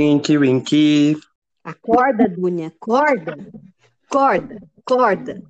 [0.00, 1.14] Tinky Winky.
[1.62, 3.36] Acorda, Dunia, acorda.
[4.08, 5.42] Acorda, acorda.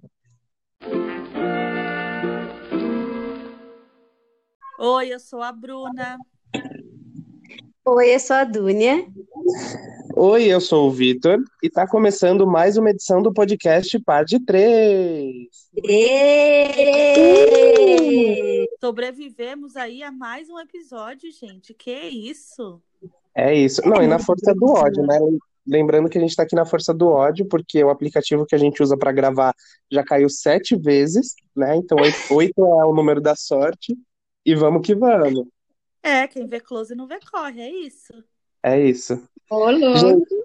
[4.80, 6.18] Oi, eu sou a Bruna.
[7.84, 9.06] Oi, eu sou a Dunia.
[10.16, 15.46] Oi, eu sou o Vitor e está começando mais uma edição do podcast Parte 3.
[15.84, 17.20] Êêêê!
[18.80, 21.72] Sobrevivemos aí a mais um episódio, gente.
[21.72, 22.82] Que isso?
[23.34, 23.80] É isso.
[23.86, 25.18] Não, e na força do ódio, né?
[25.66, 28.58] Lembrando que a gente está aqui na força do ódio, porque o aplicativo que a
[28.58, 29.54] gente usa para gravar
[29.90, 31.76] já caiu sete vezes, né?
[31.76, 31.98] Então
[32.30, 33.96] oito, é o número da sorte.
[34.44, 35.46] E vamos que vamos.
[36.02, 38.12] É, quem vê close não vê corre, é isso.
[38.62, 39.22] É isso.
[39.96, 40.40] Gente,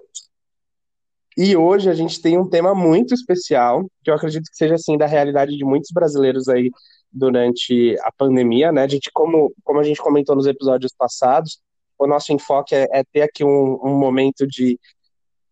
[1.36, 4.96] e hoje a gente tem um tema muito especial, que eu acredito que seja assim
[4.96, 6.70] da realidade de muitos brasileiros aí
[7.12, 8.82] durante a pandemia, né?
[8.82, 11.60] A gente, como, como a gente comentou nos episódios passados,
[11.98, 14.78] o nosso enfoque é, é ter aqui um, um momento de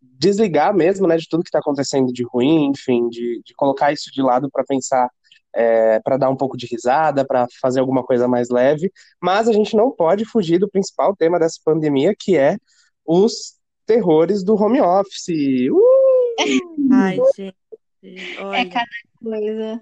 [0.01, 4.11] desligar mesmo, né, de tudo que está acontecendo de ruim, enfim, de, de colocar isso
[4.13, 5.09] de lado para pensar,
[5.55, 9.53] é, para dar um pouco de risada, para fazer alguma coisa mais leve, mas a
[9.53, 12.57] gente não pode fugir do principal tema dessa pandemia, que é
[13.05, 13.55] os
[13.87, 15.69] terrores do home office.
[15.71, 16.93] Uh!
[16.93, 17.57] Ai, gente.
[18.03, 18.87] É Olha, cada
[19.23, 19.81] coisa.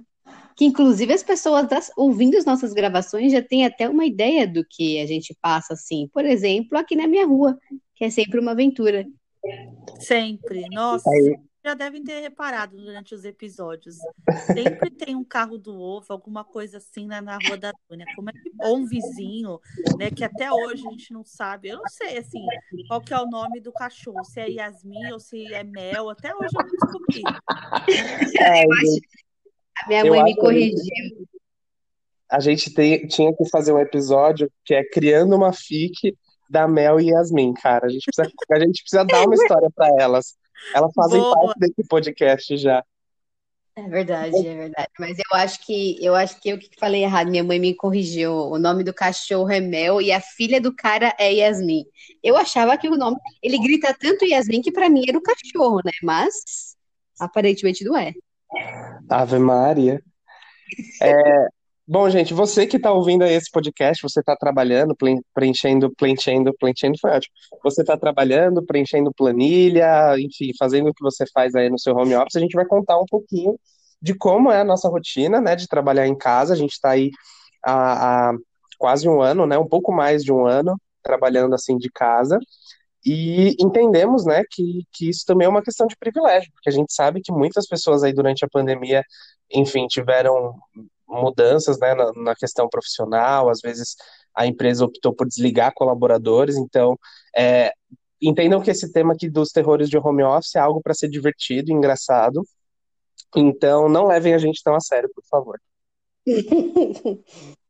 [0.55, 4.65] Que inclusive as pessoas das- ouvindo as nossas gravações já têm até uma ideia do
[4.65, 6.09] que a gente passa, assim.
[6.13, 7.59] Por exemplo, aqui na minha rua,
[7.95, 9.07] que é sempre uma aventura.
[9.99, 10.67] sempre.
[10.71, 13.97] Nossa, Aí- já devem ter reparado durante os episódios.
[14.53, 18.05] Sempre tem um carro do ovo, alguma coisa assim na, na rua da Dunia.
[18.17, 18.51] Como é que...
[18.61, 19.61] Ou um vizinho,
[19.97, 20.11] né?
[20.11, 21.69] Que até hoje a gente não sabe.
[21.69, 22.45] Eu não sei, assim,
[22.89, 24.25] qual que é o nome do cachorro.
[24.25, 26.11] Se é Yasmin ou se é Mel.
[26.11, 27.23] Até hoje eu não descobri.
[28.41, 28.67] Ai,
[29.77, 30.77] A minha Eu mãe me corrigiu.
[32.31, 36.17] a gente tem- tinha que fazer um episódio que é criando uma fic
[36.49, 37.87] da Mel e Yasmin, cara.
[37.87, 40.35] A gente precisa, a gente precisa dar uma história para elas.
[40.75, 41.35] Elas fazem Boa.
[41.35, 42.85] parte desse podcast já.
[43.75, 44.89] É verdade, é verdade.
[44.99, 47.31] Mas eu acho que eu acho que eu que falei errado.
[47.31, 48.31] Minha mãe me corrigiu.
[48.31, 51.85] O nome do cachorro é Mel e a filha do cara é Yasmin.
[52.23, 53.17] Eu achava que o nome.
[53.43, 55.93] Ele grita tanto Yasmin que pra mim era o cachorro, né?
[56.03, 56.77] Mas
[57.19, 58.13] aparentemente não é.
[59.09, 60.03] Ave Maria.
[61.03, 61.49] É,
[61.87, 64.97] bom, gente, você que está ouvindo esse podcast, você está trabalhando,
[65.35, 67.35] preenchendo, preenchendo, preenchendo foi ótimo.
[67.63, 72.15] Você está trabalhando, preenchendo planilha, enfim, fazendo o que você faz aí no seu home
[72.15, 72.37] office.
[72.37, 73.59] A gente vai contar um pouquinho
[74.01, 76.55] de como é a nossa rotina, né, de trabalhar em casa.
[76.55, 77.11] A gente está aí
[77.65, 78.35] há, há
[78.79, 82.39] quase um ano, né, um pouco mais de um ano, trabalhando assim de casa.
[83.05, 86.93] E entendemos, né, que, que isso também é uma questão de privilégio, porque a gente
[86.93, 89.03] sabe que muitas pessoas aí durante a pandemia,
[89.53, 90.55] enfim, tiveram
[91.09, 93.97] mudanças, né, na, na questão profissional, às vezes
[94.35, 96.97] a empresa optou por desligar colaboradores, então
[97.37, 97.73] é,
[98.21, 101.71] entendam que esse tema aqui dos terrores de home office é algo para ser divertido
[101.71, 102.47] e engraçado,
[103.35, 105.61] então não levem a gente tão a sério, por favor.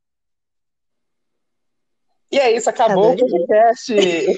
[2.33, 3.29] E é isso, acabou o Adorei.
[3.47, 3.95] podcast.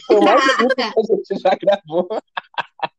[0.06, 2.08] Foi o mais curto que a gente já gravou.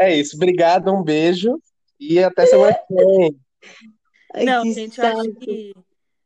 [0.00, 1.60] É isso, obrigado, um beijo
[1.98, 3.36] e até semana que vem.
[4.44, 5.72] Não, que gente, eu acho que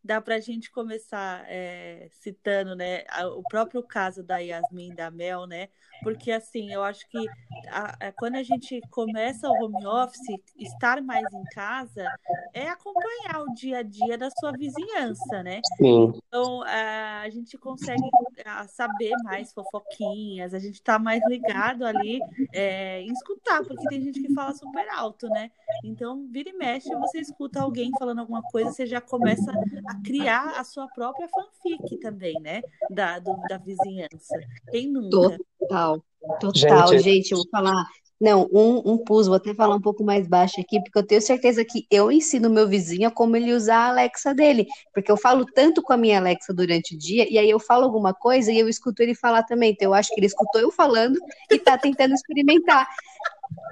[0.05, 5.11] dá pra gente começar é, citando, né, a- o próprio caso da Yasmin e da
[5.11, 5.69] Mel, né?
[6.03, 7.33] Porque assim, eu acho que
[7.67, 12.15] a- a- quando a gente começa o home office, estar mais em casa
[12.53, 15.65] é acompanhar o dia a dia da sua vizinhança, né?
[15.77, 18.15] Sim, Então, a a gente consegue
[18.45, 24.01] ah, saber mais fofoquinhas, a gente está mais ligado ali é, em escutar, porque tem
[24.03, 25.51] gente que fala super alto, né?
[25.83, 30.59] Então, vira e mexe, você escuta alguém falando alguma coisa, você já começa a criar
[30.59, 32.65] a sua própria fanfic também, né?
[32.89, 34.45] Da, do- da vizinhança.
[34.71, 35.41] Quem nunca?
[35.69, 36.03] Total,
[36.41, 37.03] total, Gente.
[37.03, 37.85] gente, eu vou falar.
[38.21, 41.21] Não, um, um pus, vou até falar um pouco mais baixo aqui, porque eu tenho
[41.21, 44.65] certeza que eu ensino meu vizinho a como ele usar a Alexa dele.
[44.95, 47.85] Porque eu falo tanto com a minha Alexa durante o dia, e aí eu falo
[47.85, 49.73] alguma coisa e eu escuto ele falar também.
[49.73, 51.19] Então eu acho que ele escutou eu falando
[51.51, 52.87] e tá tentando experimentar.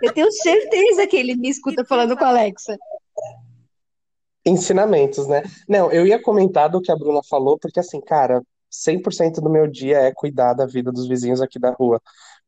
[0.02, 2.76] Eu tenho certeza que ele me escuta falando com a Alexa.
[4.44, 5.44] ensinamentos, né?
[5.68, 9.66] Não, eu ia comentar do que a Bruna falou, porque assim, cara, 100% do meu
[9.66, 12.00] dia é cuidar da vida dos vizinhos aqui da rua.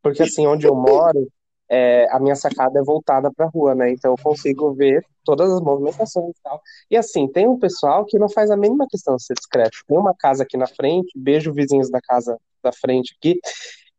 [0.03, 1.29] Porque assim, onde eu moro,
[1.69, 3.91] é, a minha sacada é voltada para a rua, né?
[3.91, 6.61] Então eu consigo ver todas as movimentações e tal.
[6.91, 9.79] E assim, tem um pessoal que não faz a mínima questão de ser discreto.
[9.87, 13.41] Tem uma casa aqui na frente, beijo vizinhos da casa da frente aqui,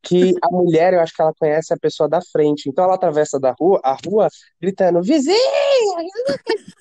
[0.03, 2.69] que a mulher, eu acho que ela conhece a pessoa da frente.
[2.69, 4.27] Então ela atravessa da rua, a rua
[4.61, 5.35] gritando, vizinha!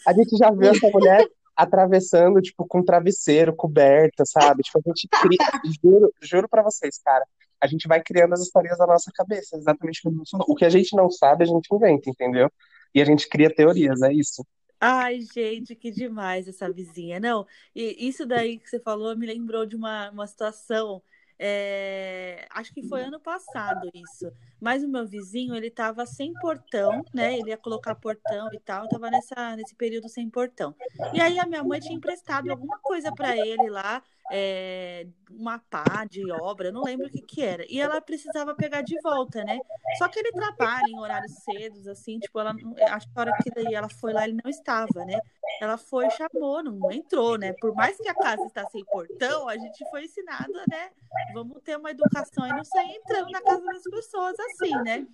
[0.06, 1.26] A gente já viu essa mulher
[1.56, 4.62] atravessando, tipo, com travesseiro, coberta, sabe?
[4.62, 7.24] Tipo, a gente cria, juro, juro pra vocês, cara.
[7.60, 10.46] a gente vai criando as histórias da nossa cabeça, exatamente como falou.
[10.48, 12.50] O que a gente não sabe, a gente inventa, entendeu?
[12.94, 14.44] E a gente cria teorias, é isso.
[14.80, 17.20] Ai, gente, que demais essa vizinha.
[17.20, 21.00] Não, e isso daí que você falou me lembrou de uma, uma situação.
[21.38, 24.30] É, acho que foi ano passado isso.
[24.60, 27.38] Mas o meu vizinho, ele tava sem portão, né?
[27.38, 30.74] Ele ia colocar portão e tal, tava nessa, nesse período sem portão.
[31.12, 36.06] E aí a minha mãe tinha emprestado alguma coisa para ele lá, é, uma pá
[36.08, 37.64] de obra, não lembro o que que era.
[37.68, 39.58] E ela precisava pegar de volta, né?
[39.98, 42.54] Só que ele trabalha em horários cedos, assim, tipo, ela,
[42.90, 45.18] acho que a hora que ela foi lá, ele não estava, né?
[45.60, 47.52] Ela foi, chamou, não entrou, né?
[47.60, 50.90] Por mais que a casa está sem portão, a gente foi ensinado, né?
[51.32, 55.06] Vamos ter uma educação e não sair entrando na casa das pessoas assim, né?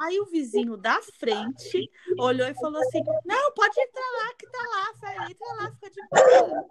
[0.00, 4.58] Aí o vizinho da frente olhou e falou assim: Não, pode entrar lá, que tá
[4.58, 6.66] lá, Fé, entra lá, fica de boa.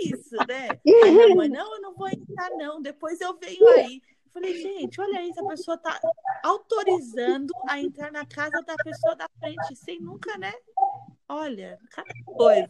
[0.00, 0.68] Isso, né?
[1.04, 2.80] Aí mãe, não, eu não vou entrar, não.
[2.80, 4.00] Depois eu venho aí.
[4.34, 6.00] Falei, gente, olha aí, essa pessoa tá
[6.42, 10.52] autorizando a entrar na casa da pessoa da frente, sem nunca, né?
[11.28, 11.78] Olha,
[12.24, 12.68] coisa.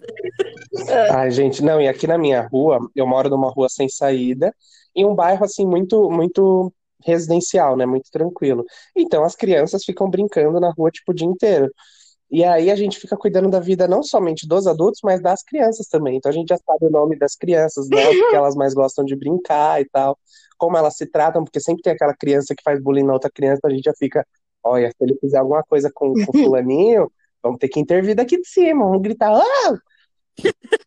[1.10, 4.54] Ai, gente, não, e aqui na minha rua, eu moro numa rua sem saída,
[4.94, 6.72] em um bairro assim muito muito
[7.04, 8.64] residencial, né, muito tranquilo.
[8.96, 11.70] Então as crianças ficam brincando na rua tipo o dia inteiro.
[12.30, 15.86] E aí a gente fica cuidando da vida não somente dos adultos, mas das crianças
[15.88, 16.16] também.
[16.16, 19.04] Então a gente já sabe o nome das crianças, né, o que elas mais gostam
[19.04, 20.18] de brincar e tal,
[20.56, 23.60] como elas se tratam, porque sempre tem aquela criança que faz bullying na outra criança,
[23.64, 24.26] a gente já fica,
[24.62, 27.10] olha, se ele fizer alguma coisa com, com fulaninho,
[27.44, 29.78] vamos ter que intervir daqui de cima, vamos gritar, ah!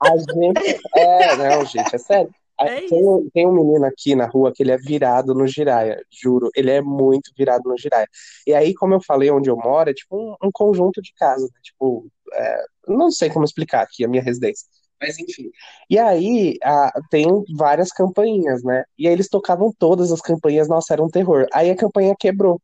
[0.02, 2.30] A gente, é, não, gente, é sério.
[2.60, 6.02] É Tem, um- tem um menino aqui na rua que ele é virado no giraia,
[6.12, 8.08] juro, ele é muito virado no giraia.
[8.48, 11.52] E aí, como eu falei, onde eu moro é tipo um, um conjunto de casas,
[11.52, 11.60] né?
[11.62, 14.66] Tipo, é, não sei como explicar aqui a minha residência,
[15.00, 15.52] mas enfim.
[15.88, 18.84] E aí, a- tem várias campainhas, né?
[18.98, 21.46] E aí eles tocavam todas as campainhas, nossa, era um terror.
[21.54, 22.60] Aí a campainha quebrou.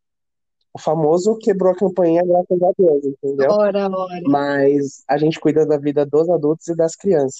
[0.74, 3.52] O famoso quebrou a campainha, graças a Deus, entendeu?
[3.52, 4.22] Ora, ora.
[4.26, 7.40] Mas a gente cuida da vida dos adultos e das crianças.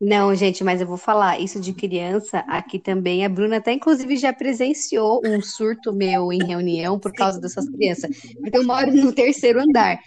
[0.00, 4.16] Não, gente, mas eu vou falar, isso de criança, aqui também, a Bruna até inclusive
[4.16, 8.10] já presenciou um surto meu em reunião por causa dessas crianças,
[8.40, 9.98] porque eu moro no terceiro andar.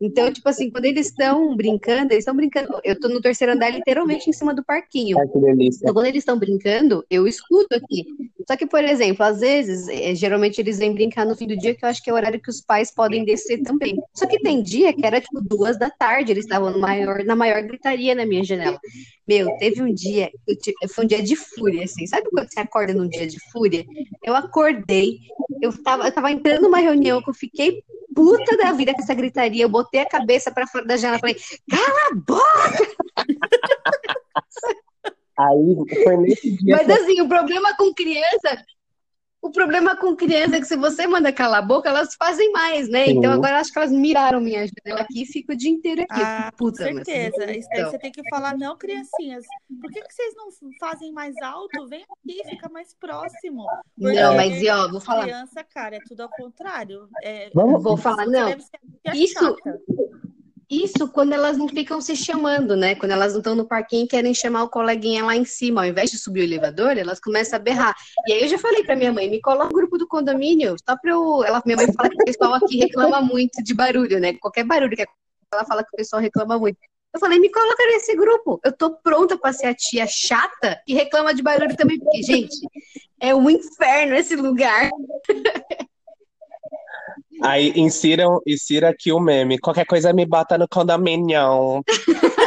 [0.00, 3.68] Então, tipo assim, quando eles estão brincando, eles estão brincando, eu tô no terceiro andar
[3.68, 5.18] literalmente em cima do parquinho.
[5.18, 5.80] Ai, que delícia.
[5.82, 8.04] Então, quando eles estão brincando, eu escuto aqui.
[8.48, 11.74] Só que, por exemplo, às vezes, eh, geralmente eles vêm brincar no fim do dia,
[11.74, 13.96] que eu acho que é o horário que os pais podem descer também.
[14.14, 17.62] Só que tem dia que era tipo duas da tarde, eles estavam maior, na maior
[17.62, 18.78] gritaria na minha janela.
[19.26, 20.30] Meu, teve um dia,
[20.94, 22.06] foi um dia de fúria, assim.
[22.06, 23.84] Sabe quando você acorda num dia de fúria?
[24.22, 25.18] Eu acordei,
[25.62, 27.82] eu tava, eu tava entrando numa reunião que eu fiquei
[28.14, 29.64] puta da vida com essa gritaria.
[29.64, 31.36] Eu botei a cabeça pra fora da janela e falei,
[31.70, 32.94] cala a boca!
[35.36, 38.64] Aí foi nesse dia Mas assim, o problema com criança,
[39.46, 42.88] o problema com criança é que se você manda calar a boca, elas fazem mais,
[42.88, 43.04] né?
[43.04, 43.18] Sim.
[43.18, 46.20] Então agora acho que elas miraram minha janela aqui e fico o dia inteiro aqui.
[46.20, 47.28] Eu Ah, com puta, mas certeza.
[47.36, 47.90] Isso daí estão.
[47.90, 49.44] você tem que falar, não, criancinhas,
[49.80, 50.48] por que, que vocês não
[50.80, 51.86] fazem mais alto?
[51.88, 53.66] Vem aqui, fica mais próximo.
[53.98, 55.22] Porque Não, mas e ó, vou falar.
[55.24, 57.08] criança, cara, é tudo ao contrário.
[57.22, 58.46] É, Vamos- Vou falar, não.
[58.56, 59.80] tia Isso- chata.
[60.70, 62.94] Isso quando elas não ficam se chamando, né?
[62.94, 65.86] Quando elas não estão no parquinho e querem chamar o coleguinha lá em cima, ao
[65.86, 67.94] invés de subir o elevador, elas começam a berrar.
[68.26, 70.96] E aí eu já falei pra minha mãe, me coloca no grupo do condomínio, só
[70.96, 71.44] pra eu.
[71.44, 74.34] Ela, minha mãe fala que o pessoal aqui reclama muito de barulho, né?
[74.34, 75.06] Qualquer barulho que
[75.52, 76.78] ela fala que o pessoal reclama muito.
[77.14, 78.60] Eu falei, me coloca nesse grupo.
[78.64, 82.56] Eu tô pronta pra ser a tia chata que reclama de barulho também, porque, gente,
[83.20, 84.90] é um inferno esse lugar.
[87.44, 89.58] Aí insiram, insira aqui o meme.
[89.58, 91.82] Qualquer coisa me bota no condomínio.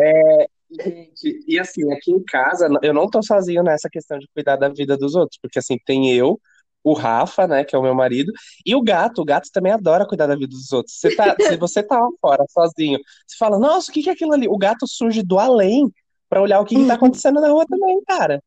[0.00, 4.54] É, gente, e assim, aqui em casa, eu não tô sozinho nessa questão de cuidar
[4.54, 6.40] da vida dos outros, porque assim, tem eu,
[6.84, 8.32] o Rafa, né, que é o meu marido,
[8.64, 9.22] e o gato.
[9.22, 10.96] O gato também adora cuidar da vida dos outros.
[10.98, 14.12] Você tá, se você tá lá fora sozinho, você fala, nossa, o que que é
[14.12, 14.48] aquilo ali?
[14.48, 15.92] O gato surge do além
[16.28, 18.40] pra olhar o que que tá acontecendo na rua também, cara.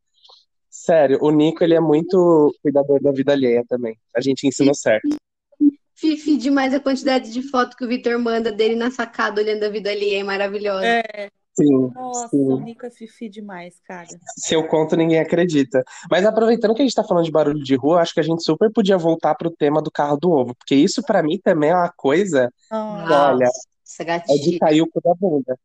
[0.83, 3.95] Sério, o Nico, ele é muito cuidador da vida alheia também.
[4.15, 5.15] A gente ensinou certo.
[5.93, 9.69] Fifi demais a quantidade de foto que o Vitor manda dele na sacada olhando a
[9.69, 10.83] vida ali, é maravilhosa.
[10.83, 12.51] É, Sim, nossa, sim.
[12.51, 14.07] o Nico é fifi demais, cara.
[14.37, 15.83] Se eu conto, ninguém acredita.
[16.09, 18.43] Mas aproveitando que a gente tá falando de barulho de rua, acho que a gente
[18.43, 21.75] super podia voltar pro tema do carro do ovo, porque isso pra mim também é
[21.75, 25.55] uma coisa Ah, Olha, Nossa, é de cair o cu da bunda.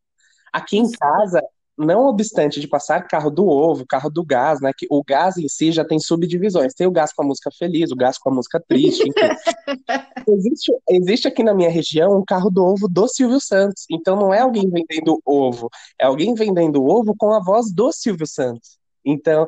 [0.52, 1.40] Aqui em casa,
[1.76, 4.72] não obstante de passar carro do ovo, carro do gás, né?
[4.76, 6.74] Que o gás em si já tem subdivisões.
[6.74, 9.14] Tem o gás com a música feliz, o gás com a música triste, enfim.
[10.28, 13.84] Existe, existe aqui na minha região um carro do ovo do Silvio Santos.
[13.88, 18.26] Então não é alguém vendendo ovo, é alguém vendendo ovo com a voz do Silvio
[18.26, 18.76] Santos.
[19.04, 19.46] Então,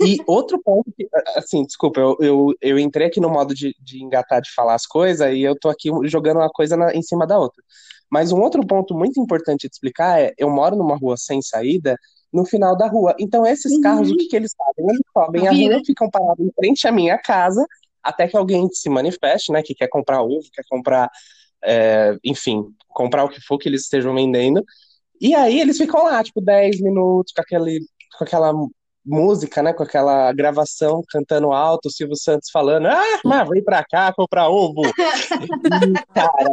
[0.00, 4.02] e outro ponto que, assim, desculpa, eu, eu, eu entrei aqui no modo de, de
[4.04, 7.26] engatar de falar as coisas e eu tô aqui jogando uma coisa na, em cima
[7.26, 7.60] da outra.
[8.10, 11.96] Mas um outro ponto muito importante de explicar é, eu moro numa rua sem saída,
[12.32, 13.14] no final da rua.
[13.18, 13.80] Então, esses Uhum.
[13.80, 14.84] carros, o que, que eles fazem?
[14.88, 17.64] Eles sobem a rua, ficam parados em frente à minha casa,
[18.02, 19.62] até que alguém se manifeste, né?
[19.62, 21.10] Que quer comprar ovo, quer comprar,
[21.62, 24.64] é, enfim, comprar o que for que eles estejam vendendo.
[25.20, 27.80] E aí eles ficam lá, tipo, 10 minutos com aquele,
[28.16, 28.52] com aquela
[29.04, 29.72] música, né?
[29.72, 34.48] Com aquela gravação cantando alto, o Silvio Santos falando, ah, mas vem pra cá comprar
[34.48, 34.82] ovo.
[35.42, 36.50] E, cara,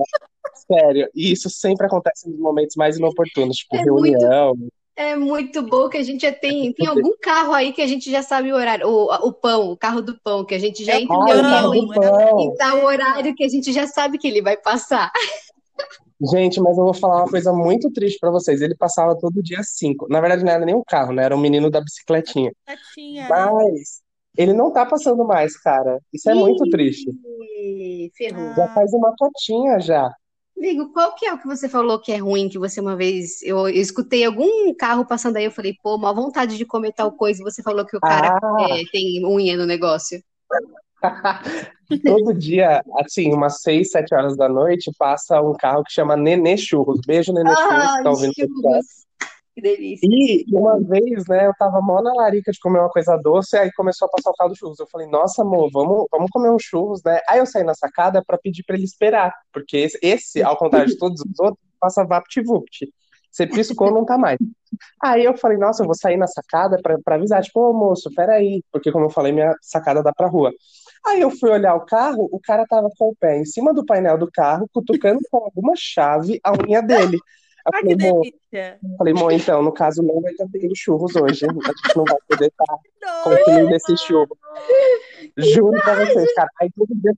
[0.71, 4.55] sério, e isso sempre acontece nos momentos mais inoportunos, tipo, É muito- reunião.
[4.99, 6.73] É muito bom que a gente já tem.
[6.73, 8.87] Tem algum carro aí que a gente já sabe o horário.
[8.87, 11.75] O, o pão, o carro do pão, que a gente já É entra em reunião
[11.75, 15.11] e e dá o horário que a gente já sabe que ele vai passar.
[16.19, 18.59] Gente, mas eu vou falar uma coisa muito triste pra vocês.
[18.59, 20.07] Ele passava todo dia às 5.
[20.09, 21.23] Na verdade, não era nem um carro, né?
[21.23, 22.51] Era um menino da bicicletinha.
[22.95, 23.29] Tinha, né?
[23.29, 24.01] Mas
[24.35, 25.99] ele não tá passando mais, cara.
[26.11, 27.07] Isso é muito triste.
[27.59, 28.51] Ih, ferrou.
[28.55, 30.11] Já faz uma cotinha já.
[30.57, 33.43] Amigo, qual que é o que você falou que é ruim, que você uma vez.
[33.43, 37.11] Eu, eu escutei algum carro passando aí, eu falei, pô, mal vontade de comer tal
[37.11, 40.19] coisa, e você falou que o cara Ah, é, tem unha no negócio.
[42.03, 46.57] todo dia, assim, umas 6, 7 horas da noite, passa um carro que chama Nenê
[46.57, 47.01] Churros.
[47.05, 49.06] Beijo, Nenê Churros, que Ai, tá ouvindo churros.
[49.57, 50.07] Que delícia.
[50.07, 53.71] E uma vez, né, eu tava mó na larica de comer uma coisa doce, aí
[53.73, 54.79] começou a passar o carro do churros.
[54.79, 57.19] Eu falei, nossa, amor, vamos, vamos comer um churros, né?
[57.27, 60.87] Aí eu saí na sacada pra pedir pra ele esperar, porque esse, esse, ao contrário
[60.87, 62.87] de todos os outros, passa vapt-vupt.
[63.31, 64.37] Você piscou, não tá mais.
[65.01, 68.11] Aí eu falei, nossa, eu vou sair na sacada pra, pra avisar, tipo, ô moço,
[68.13, 70.53] peraí, porque como eu falei, minha sacada dá pra rua.
[71.03, 73.83] Aí eu fui olhar o carro, o cara tava com o pé em cima do
[73.83, 77.17] painel do carro, cutucando com alguma chave a unha dele.
[77.67, 78.79] Eu Ah, que falei, amor, delícia.
[78.97, 81.45] Falei, mãe, então, no caso, não vai ter churros hoje.
[81.45, 83.23] A gente não vai poder estar Nossa.
[83.37, 84.37] consumindo esse churro.
[85.37, 86.49] Juro pra vocês, cara.
[86.61, 87.13] Aí todo dia,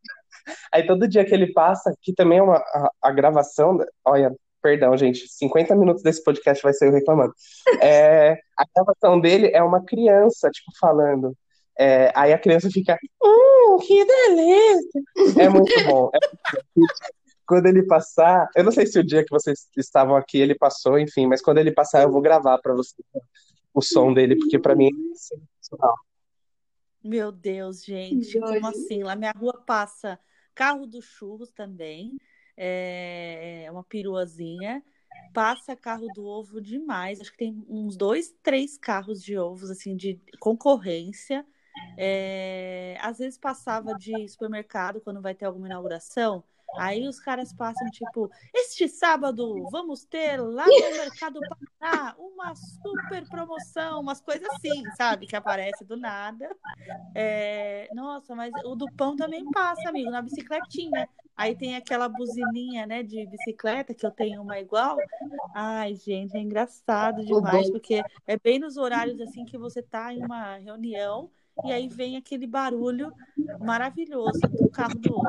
[0.72, 3.78] aí todo dia que ele passa, que também é uma a, a gravação.
[4.04, 7.34] Olha, perdão, gente, 50 minutos desse podcast vai ser eu reclamando.
[7.82, 11.36] É, a gravação dele é uma criança, tipo, falando.
[11.78, 15.02] É, aí a criança fica, hum, que delícia!
[15.42, 16.10] É muito bom.
[16.14, 16.44] É muito
[16.76, 17.19] bom.
[17.50, 21.00] Quando ele passar, eu não sei se o dia que vocês estavam aqui ele passou,
[21.00, 23.04] enfim, mas quando ele passar eu vou gravar pra vocês
[23.74, 25.96] o som dele, porque pra mim é sensacional.
[27.04, 29.02] Meu Deus, gente, Que como assim?
[29.02, 30.20] Lá minha rua passa
[30.54, 32.20] carro dos churros também,
[32.56, 34.84] é uma peruazinha,
[35.34, 37.20] passa carro do ovo demais.
[37.20, 41.44] Acho que tem uns dois, três carros de ovos assim de concorrência.
[41.98, 46.44] É, às vezes passava de supermercado quando vai ter alguma inauguração.
[46.78, 51.40] Aí os caras passam tipo, este sábado vamos ter lá no Mercado
[51.80, 55.28] Paraná uma super promoção, umas coisas assim, sabe?
[55.28, 56.50] Que aparece do nada.
[57.16, 61.08] É, Nossa, mas o do pão também passa, amigo, na bicicletinha.
[61.36, 64.98] Aí tem aquela buzininha, né, de bicicleta, que eu tenho uma igual.
[65.56, 70.24] Ai, gente, é engraçado demais, porque é bem nos horários assim que você tá em
[70.24, 71.32] uma reunião
[71.66, 73.12] e aí vem aquele barulho
[73.60, 75.28] maravilhoso do carro do ovo.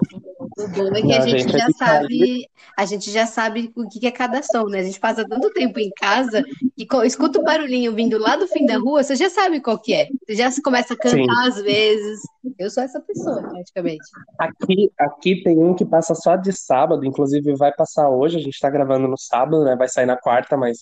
[0.59, 3.73] O bom é que Não, a gente gente, já tá sabe, a gente já sabe
[3.77, 4.81] o que é cada som, né?
[4.81, 6.43] A gente passa tanto tempo em casa
[6.77, 9.79] que co- escuta o barulhinho vindo lá do fim da rua, você já sabe qual
[9.79, 10.09] que é.
[10.27, 11.27] Você já se começa a cantar Sim.
[11.49, 12.21] às vezes.
[12.59, 14.05] Eu sou essa pessoa, praticamente.
[14.39, 18.59] Aqui, aqui tem um que passa só de sábado, inclusive vai passar hoje, a gente
[18.59, 19.77] tá gravando no sábado, né?
[19.77, 20.79] Vai sair na quarta, mas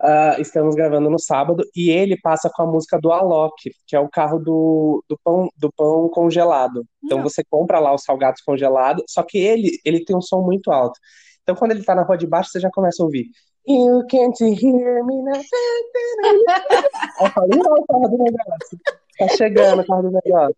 [0.00, 4.00] ah, estamos gravando no sábado, e ele passa com a música do Alok, que é
[4.00, 6.86] o carro do, do pão, do pão congelado.
[7.04, 7.24] Então Não.
[7.24, 10.98] você compra lá os salgados congelados, só que ele, ele tem um som muito alto.
[11.42, 13.26] Então quando ele tá na rua de baixo, você já começa a ouvir.
[13.66, 15.34] You can't hear me now.
[17.20, 18.78] Aí eu não, o carro do negócio.
[19.18, 20.56] Tá chegando o carro do negócio.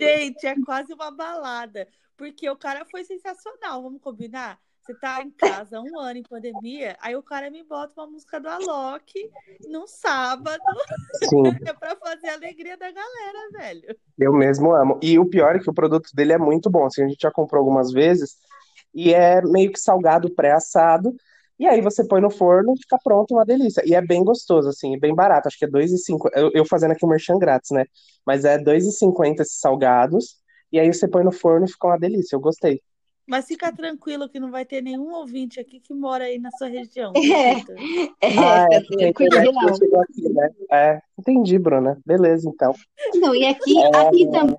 [0.00, 4.58] Gente, é quase uma balada, porque o cara foi sensacional, vamos combinar?
[4.86, 8.38] Você tá em casa um ano em pandemia, aí o cara me bota uma música
[8.38, 9.28] do Alok
[9.68, 10.62] num sábado,
[11.14, 11.42] Sim.
[11.66, 13.96] é pra fazer a alegria da galera, velho.
[14.16, 15.00] Eu mesmo amo.
[15.02, 16.86] E o pior é que o produto dele é muito bom.
[16.86, 18.36] Assim, a gente já comprou algumas vezes
[18.94, 21.12] e é meio que salgado pré-assado.
[21.58, 23.82] E aí você põe no forno e fica pronto, uma delícia.
[23.84, 25.48] E é bem gostoso, assim, bem barato.
[25.48, 26.30] Acho que é R$2,50.
[26.34, 27.86] Eu, eu fazendo aqui o merchan grátis, né?
[28.24, 30.36] Mas é R$2,50 esses salgados.
[30.70, 32.36] E aí você põe no forno e fica uma delícia.
[32.36, 32.80] Eu gostei.
[33.26, 36.68] Mas fica tranquilo que não vai ter nenhum ouvinte aqui que mora aí na sua
[36.68, 37.12] região.
[37.16, 37.50] É.
[37.52, 37.74] acredita?
[38.20, 40.50] É, Ah, é a tranquilo, não chegou aqui, né?
[40.70, 41.98] É, entendi, Bruna.
[42.06, 42.72] Beleza, então.
[43.14, 43.96] Não, e aqui, É.
[43.96, 44.56] aqui também.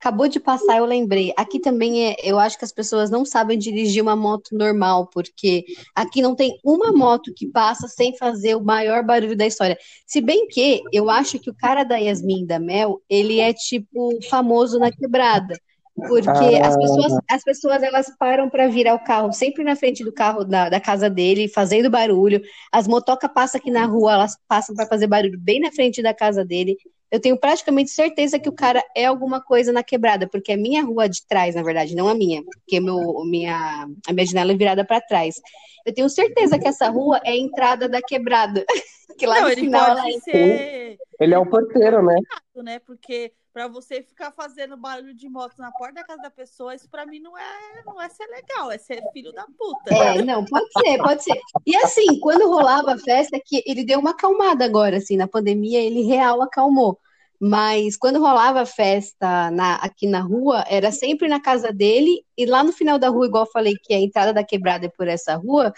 [0.00, 1.32] Acabou de passar, eu lembrei.
[1.36, 5.64] Aqui também é, eu acho que as pessoas não sabem dirigir uma moto normal, porque
[5.92, 9.76] aqui não tem uma moto que passa sem fazer o maior barulho da história.
[10.06, 14.10] Se bem que eu acho que o cara da Yasmin da Mel, ele é tipo
[14.30, 15.58] famoso na quebrada.
[16.06, 16.68] Porque ah.
[16.68, 20.44] as, pessoas, as pessoas elas param para virar o carro sempre na frente do carro
[20.44, 22.40] da, da casa dele, fazendo barulho.
[22.72, 26.14] As motocas passam aqui na rua, elas passam para fazer barulho bem na frente da
[26.14, 26.76] casa dele
[27.10, 30.84] eu tenho praticamente certeza que o cara é alguma coisa na quebrada, porque é minha
[30.84, 34.56] rua de trás, na verdade, não a minha, porque meu, minha, a minha janela é
[34.56, 35.36] virada para trás.
[35.86, 38.64] Eu tenho certeza que essa rua é a entrada da quebrada.
[39.18, 40.12] que lá não, no final ela é...
[40.20, 40.98] ser...
[41.20, 42.14] Ele é o porteiro, né?
[42.62, 42.78] né?
[42.78, 46.88] Porque para você ficar fazendo barulho de moto na porta da casa da pessoa, isso
[46.88, 49.92] para mim não é, não é ser legal, é ser filho da puta.
[49.92, 51.40] É, não, pode ser, pode ser.
[51.66, 55.80] E assim, quando rolava a festa, que ele deu uma acalmada agora, assim, na pandemia,
[55.80, 57.00] ele real acalmou.
[57.40, 62.46] Mas quando rolava a festa na, aqui na rua, era sempre na casa dele, e
[62.46, 65.06] lá no final da rua, igual eu falei que a entrada da quebrada é por
[65.06, 65.72] essa rua,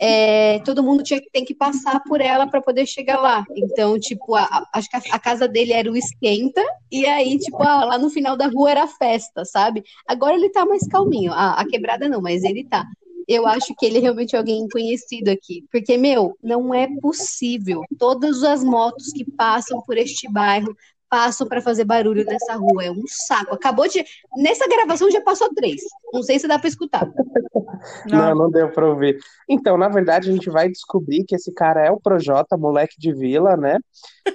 [0.00, 3.44] é, todo mundo tinha tem que passar por ela para poder chegar lá.
[3.56, 7.38] Então, tipo, a, a, acho que a, a, casa dele era o esquenta, e aí,
[7.38, 9.82] tipo, a, lá no final da rua era a festa, sabe?
[10.06, 11.32] Agora ele tá mais calminho.
[11.32, 12.86] A, quebrada não, mas ele tá.
[13.28, 15.64] Eu acho que ele é realmente alguém conhecido aqui.
[15.70, 17.82] Porque, meu, não é possível.
[17.96, 20.76] Todas as motos que passam por este bairro
[21.10, 22.84] passam para fazer barulho nessa rua.
[22.84, 23.54] É um saco.
[23.54, 24.04] Acabou de.
[24.36, 25.82] Nessa gravação já passou três.
[26.12, 27.06] Não sei se dá para escutar.
[28.06, 28.18] Não.
[28.30, 29.18] não, não deu para ouvir.
[29.48, 33.12] Então, na verdade, a gente vai descobrir que esse cara é o Projota, moleque de
[33.12, 33.78] vila, né?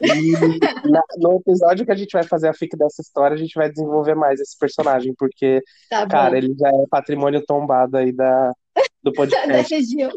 [0.02, 0.34] E
[0.92, 3.72] na, no episódio que a gente vai fazer a fic dessa história, a gente vai
[3.72, 8.52] desenvolver mais esse personagem, porque, tá cara, ele já é patrimônio tombado aí da,
[9.02, 9.48] do podcast.
[9.48, 10.12] da região.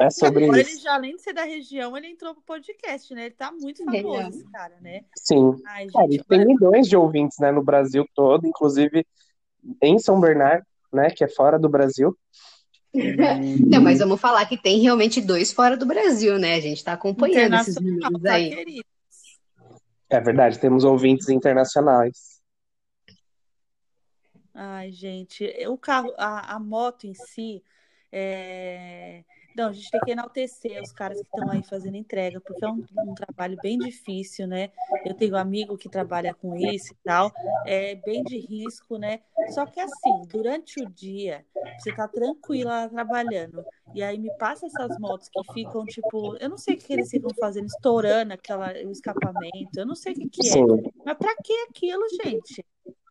[0.00, 0.70] É sobre Agora isso.
[0.70, 3.26] ele já, além de ser da região, ele entrou pro podcast, né?
[3.26, 5.02] Ele tá muito famoso, esse cara, né?
[5.16, 5.54] Sim.
[5.66, 9.06] Ai, gente, ele tem milhões de ouvintes, né, no Brasil todo, inclusive
[9.80, 12.16] em São Bernardo, né, que é fora do Brasil.
[13.68, 16.54] Não, mas vamos falar que tem realmente dois fora do Brasil, né?
[16.54, 18.82] A gente tá acompanhando esses números tá, aí.
[20.10, 22.40] É verdade, temos ouvintes internacionais.
[24.54, 27.62] Ai, gente, o carro, a, a moto em si,
[28.12, 29.24] é...
[29.56, 32.68] Não, a gente tem que enaltecer os caras que estão aí fazendo entrega, porque é
[32.68, 34.70] um, um, trabalho bem difícil, né?
[35.04, 37.32] Eu tenho um amigo que trabalha com isso e tal,
[37.64, 39.20] é bem de risco, né?
[39.50, 41.44] Só que assim, durante o dia,
[41.78, 43.64] você tá tranquila trabalhando,
[43.94, 47.08] e aí me passa essas motos que ficam, tipo, eu não sei o que eles
[47.08, 50.62] ficam fazendo, estourando aquela, o escapamento, eu não sei o que, que é.
[51.04, 52.63] Mas pra que aquilo, gente?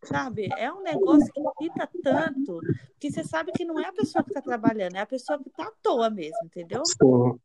[0.06, 0.50] Sabe?
[0.58, 2.60] É um negócio que irrita tanto
[3.00, 5.50] que você sabe que não é a pessoa que está trabalhando, é a pessoa que
[5.50, 6.84] está à toa mesmo, entendeu?
[6.86, 7.40] Sim.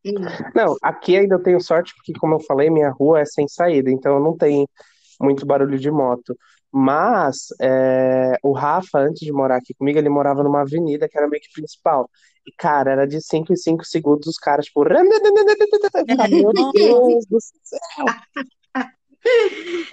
[0.54, 3.90] Não, aqui ainda eu tenho sorte porque, como eu falei, minha rua é sem saída,
[3.90, 4.66] então não tem
[5.20, 6.36] muito barulho de moto.
[6.70, 11.26] Mas é, o Rafa, antes de morar aqui comigo, ele morava numa avenida que era
[11.26, 12.10] meio que principal.
[12.46, 14.84] E, cara, era de 5 em 5 segundos os caras, tipo.
[14.84, 15.02] Meu
[16.72, 18.04] Deus do céu!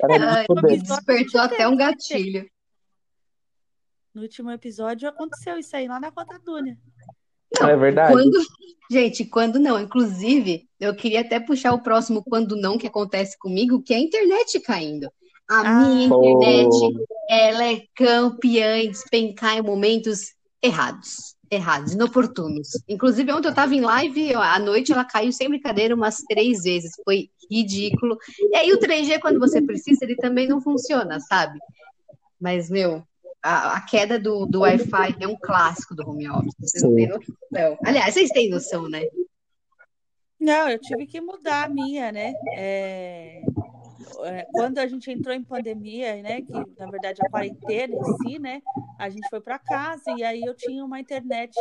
[0.01, 0.45] Era
[0.77, 2.45] despertou até um gatilho.
[4.15, 6.77] No último episódio aconteceu isso aí lá na Conta Dúnia.
[7.59, 8.13] Não, é verdade.
[8.13, 8.41] Quando...
[8.89, 9.77] Gente, quando não.
[9.77, 13.99] Inclusive, eu queria até puxar o próximo quando não que acontece comigo, que é a
[13.99, 15.11] internet caindo.
[15.49, 17.05] A ah, minha internet, oh.
[17.29, 21.35] ela é campeã em despencar em momentos errados.
[21.51, 22.69] Errados, inoportunos.
[22.87, 26.91] Inclusive, ontem eu estava em live, à noite ela caiu sem brincadeira umas três vezes.
[27.03, 28.17] Foi ridículo.
[28.39, 31.59] E aí o 3G, quando você precisa, ele também não funciona, sabe?
[32.39, 33.03] Mas, meu,
[33.45, 36.55] a, a, queda do, do Wi-Fi é um clássico do home office.
[36.59, 37.77] Vocês não têm noção.
[37.85, 39.03] Aliás, vocês têm noção, né?
[40.39, 42.33] Não, eu tive que mudar a minha, né?
[42.55, 43.43] É...
[44.23, 48.39] É, quando a gente entrou em pandemia, né, que na verdade a quarentena em si,
[48.39, 48.61] né,
[48.97, 51.53] a gente foi para casa e aí eu tinha uma internet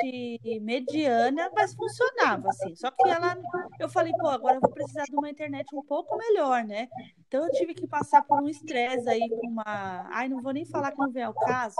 [0.61, 2.75] mediana, mas funcionava assim.
[2.77, 3.37] Só que ela,
[3.81, 6.89] eu falei, pô, agora eu vou precisar de uma internet um pouco melhor, né?
[7.35, 10.65] Então eu tive que passar por um estresse aí com uma, ai, não vou nem
[10.65, 11.75] falar que não vem ao caso,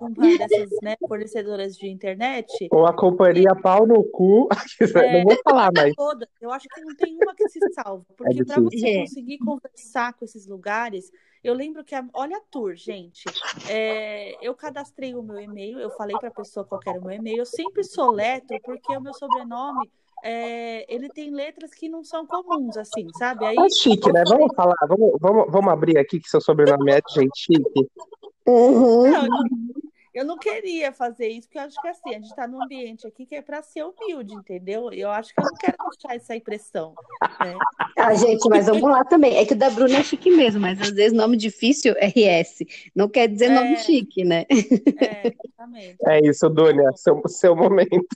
[0.00, 2.68] uma dessas, né, fornecedoras de internet.
[2.70, 4.48] Ou a companhia pau no cu,
[5.04, 5.92] é, não vou falar mais.
[5.96, 6.28] Toda.
[6.40, 10.12] Eu acho que não tem uma que se salva, porque é para você conseguir conversar
[10.12, 11.10] com esses lugares.
[11.42, 13.24] Eu lembro que, a, olha a tour, gente.
[13.68, 17.10] É, eu cadastrei o meu e-mail, eu falei para a pessoa qual era o meu
[17.10, 17.38] e-mail.
[17.38, 19.90] Eu sempre soletro, porque o meu sobrenome
[20.22, 23.44] é, ele tem letras que não são comuns, assim, sabe?
[23.44, 24.22] Aí, é chique, né?
[24.28, 27.88] Vamos falar, vamos, vamos, vamos abrir aqui que seu sobrenome é gente chique.
[28.46, 29.10] Uhum.
[29.10, 29.28] Não,
[30.14, 33.06] eu não queria fazer isso, porque eu acho que assim, a gente está num ambiente
[33.06, 34.92] aqui que é para ser humilde, entendeu?
[34.92, 36.94] Eu acho que eu não quero deixar essa impressão.
[37.40, 37.56] Né?
[37.96, 39.36] Ah, gente, mas vamos lá também.
[39.36, 42.58] É que o da Bruna é chique mesmo, mas às vezes nome difícil, RS,
[42.94, 43.54] não quer dizer É.
[43.54, 44.44] nome chique, né?
[44.50, 45.96] É, exatamente.
[46.06, 48.06] É isso, Dunia, seu, seu momento.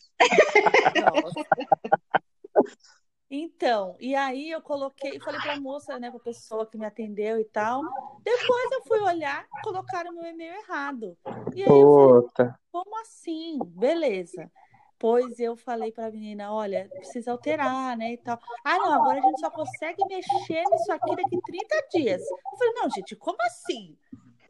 [3.28, 7.44] Então, e aí eu coloquei, falei pra moça, né, pra pessoa que me atendeu e
[7.44, 7.82] tal.
[8.22, 11.18] Depois eu fui olhar, colocaram meu e-mail errado.
[11.54, 13.58] E aí eu falei, como assim?
[13.64, 14.50] Beleza.
[14.98, 18.38] Pois eu falei pra menina, olha, precisa alterar, né, e tal.
[18.64, 22.22] Ah, não, agora a gente só consegue mexer nisso aqui daqui 30 dias.
[22.22, 23.98] Eu falei, não, gente, como assim?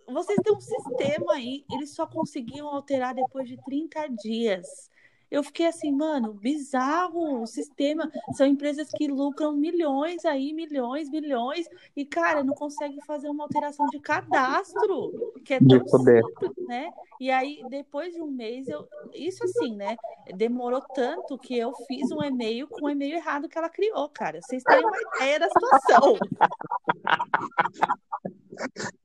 [0.07, 4.89] Vocês têm um sistema aí, eles só conseguiam alterar depois de 30 dias.
[5.31, 8.11] Eu fiquei assim, mano, bizarro o sistema.
[8.35, 13.87] São empresas que lucram milhões aí, milhões, bilhões, e, cara, não consegue fazer uma alteração
[13.87, 15.13] de cadastro,
[15.45, 16.23] que é tão poder.
[16.25, 16.91] simples, né?
[17.21, 18.87] E aí, depois de um mês, eu.
[19.15, 19.97] Isso assim, né?
[20.35, 24.41] Demorou tanto que eu fiz um e-mail com o e-mail errado que ela criou, cara.
[24.43, 26.17] Vocês têm uma ideia da situação.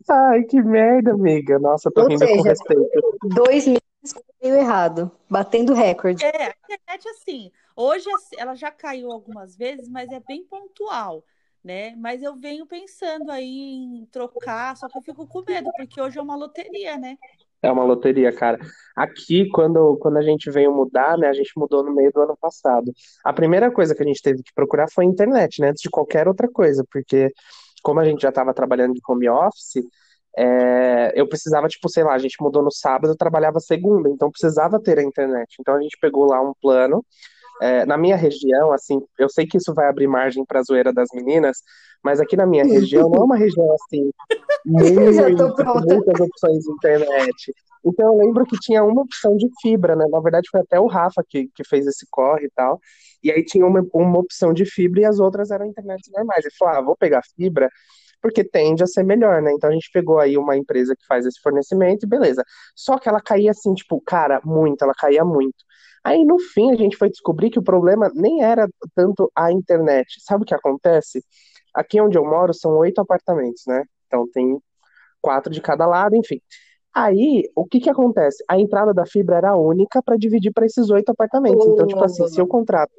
[0.10, 1.60] Ai, que merda, amiga.
[1.60, 3.18] Nossa, tô Ou rindo com seja, respeito.
[3.24, 3.91] Dois com
[4.42, 6.24] meio errado, batendo recorde.
[6.24, 11.24] É, a internet, assim, hoje assim, ela já caiu algumas vezes, mas é bem pontual,
[11.64, 11.96] né?
[11.96, 16.18] Mas eu venho pensando aí em trocar, só que eu fico com medo, porque hoje
[16.18, 17.18] é uma loteria, né?
[17.62, 18.60] É uma loteria, cara.
[18.96, 22.36] Aqui, quando, quando a gente veio mudar, né, a gente mudou no meio do ano
[22.36, 22.92] passado.
[23.24, 25.90] A primeira coisa que a gente teve que procurar foi a internet, né, antes de
[25.90, 27.32] qualquer outra coisa, porque
[27.84, 29.84] como a gente já estava trabalhando de home office,
[30.38, 34.32] é, eu precisava, tipo, sei lá, a gente mudou no sábado, eu trabalhava segunda, então
[34.32, 35.56] precisava ter a internet.
[35.60, 37.06] Então a gente pegou lá um plano.
[37.62, 40.92] É, na minha região, assim, eu sei que isso vai abrir margem para a zoeira
[40.92, 41.58] das meninas,
[42.04, 44.12] mas aqui na minha região não é uma região assim,
[44.66, 47.54] muito, muitas opções de internet.
[47.86, 50.06] Então eu lembro que tinha uma opção de fibra, né?
[50.10, 52.80] Na verdade foi até o Rafa que, que fez esse corre e tal.
[53.24, 56.44] E aí tinha uma, uma opção de fibra e as outras eram internet normais.
[56.44, 57.70] Ele falou, ah, vou pegar fibra
[58.22, 59.52] porque tende a ser melhor, né?
[59.54, 62.44] Então a gente pegou aí uma empresa que faz esse fornecimento e beleza.
[62.76, 65.64] Só que ela caía assim, tipo, cara, muito, ela caía muito.
[66.04, 70.08] Aí no fim a gente foi descobrir que o problema nem era tanto a internet.
[70.20, 71.24] Sabe o que acontece?
[71.74, 73.84] Aqui onde eu moro são oito apartamentos, né?
[74.08, 74.60] Então tem
[75.22, 76.40] quatro de cada lado, enfim.
[76.94, 78.44] Aí, o que que acontece?
[78.50, 81.66] A entrada da fibra era única para dividir para esses oito apartamentos.
[81.66, 82.92] Então, tipo assim, se eu contrato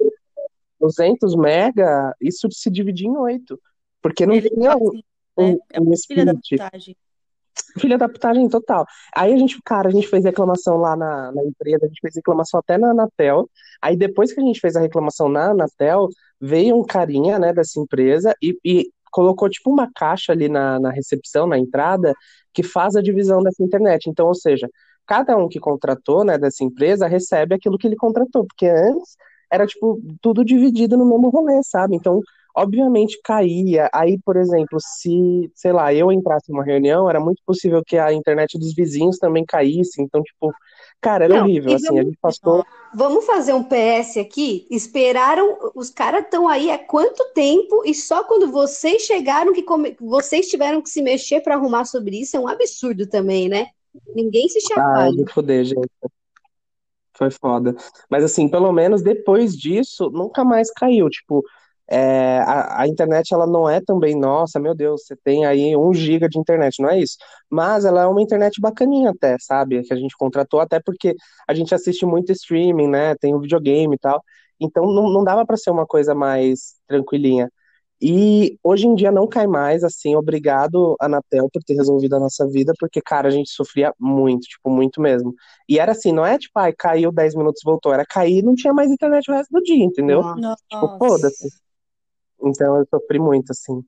[0.79, 3.59] 200 mega, isso se dividir em oito.
[4.01, 5.03] Porque não Ele tinha assim,
[5.37, 5.57] né?
[5.71, 6.61] É um uma filha da split.
[6.61, 6.97] putagem.
[7.79, 8.85] Filha da putagem total.
[9.15, 12.15] Aí a gente, cara, a gente fez reclamação lá na, na empresa, a gente fez
[12.15, 13.49] reclamação até na Anatel.
[13.81, 16.09] Aí depois que a gente fez a reclamação na Anatel,
[16.41, 20.89] veio um carinha, né, dessa empresa e, e colocou tipo uma caixa ali na, na
[20.89, 22.13] recepção, na entrada,
[22.53, 24.09] que faz a divisão dessa internet.
[24.09, 24.67] Então, ou seja,
[25.05, 29.15] cada um que contratou, né, dessa empresa recebe aquilo que ele contratou, porque antes
[29.51, 31.95] era tipo tudo dividido no mesmo rolê, sabe?
[31.95, 32.21] Então,
[32.55, 33.89] obviamente caía.
[33.93, 38.13] Aí, por exemplo, se, sei lá, eu entrasse numa reunião, era muito possível que a
[38.13, 40.01] internet dos vizinhos também caísse.
[40.01, 40.53] Então, tipo,
[41.01, 41.85] cara, era Não, horrível, assim.
[41.87, 42.65] A vamos- gente passou.
[42.95, 44.67] Vamos fazer um PS aqui?
[44.69, 49.97] Esperaram, os caras estão aí há quanto tempo e só quando vocês chegaram que come-
[49.99, 52.37] vocês tiveram que se mexer para arrumar sobre isso?
[52.37, 53.67] É um absurdo também, né?
[54.15, 55.25] Ninguém se Ah, chacoalha.
[55.43, 55.89] de gente.
[57.15, 57.75] Foi foda.
[58.09, 61.09] Mas assim, pelo menos depois disso, nunca mais caiu.
[61.09, 61.43] Tipo,
[61.89, 65.93] é, a, a internet ela não é também, nossa, meu Deus, você tem aí um
[65.93, 67.17] giga de internet, não é isso.
[67.49, 69.83] Mas ela é uma internet bacaninha até, sabe?
[69.83, 71.15] Que a gente contratou até porque
[71.47, 73.15] a gente assiste muito streaming, né?
[73.15, 74.21] Tem o videogame e tal.
[74.59, 77.49] Então não, não dava pra ser uma coisa mais tranquilinha.
[78.01, 82.45] E hoje em dia não cai mais, assim, obrigado, Anatel, por ter resolvido a nossa
[82.49, 85.33] vida, porque, cara, a gente sofria muito, tipo, muito mesmo.
[85.69, 88.55] E era assim, não é tipo, ai, caiu 10 minutos, voltou, era cair e não
[88.55, 90.21] tinha mais internet o resto do dia, entendeu?
[90.21, 90.61] Nossa.
[90.69, 91.62] Tipo, foda-se.
[92.43, 93.83] Então eu sofri muito, assim.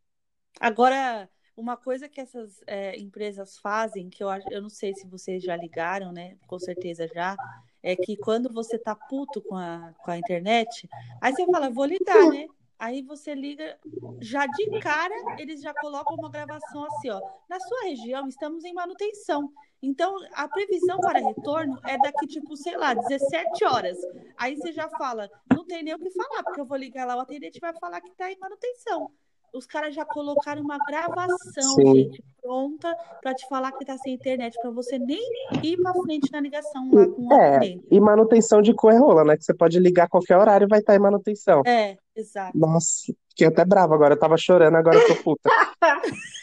[0.60, 5.44] Agora, uma coisa que essas é, empresas fazem, que eu, eu não sei se vocês
[5.44, 6.38] já ligaram, né?
[6.48, 7.36] Com certeza já,
[7.84, 10.90] é que quando você tá puto com a, com a internet,
[11.22, 12.48] aí você fala, vou ligar, né?
[12.78, 13.80] Aí você liga,
[14.22, 17.22] já de cara, eles já colocam uma gravação assim, ó.
[17.50, 19.52] Na sua região, estamos em manutenção.
[19.82, 23.98] Então, a previsão para retorno é daqui, tipo, sei lá, 17 horas.
[24.38, 27.16] Aí você já fala, não tem nem o que falar, porque eu vou ligar lá,
[27.16, 29.12] o atendente vai falar que tá em manutenção.
[29.54, 31.96] Os caras já colocaram uma gravação, Sim.
[31.96, 35.22] gente, pronta para te falar que tá sem internet, para você nem
[35.64, 37.88] ir para frente na ligação lá com o É, atendente.
[37.90, 39.38] e manutenção de coerrola, né?
[39.38, 41.62] Que você pode ligar a qualquer horário e vai estar em manutenção.
[41.66, 42.58] É, exato.
[42.58, 45.50] Nossa, fiquei até bravo agora, eu tava chorando, agora eu tô puta.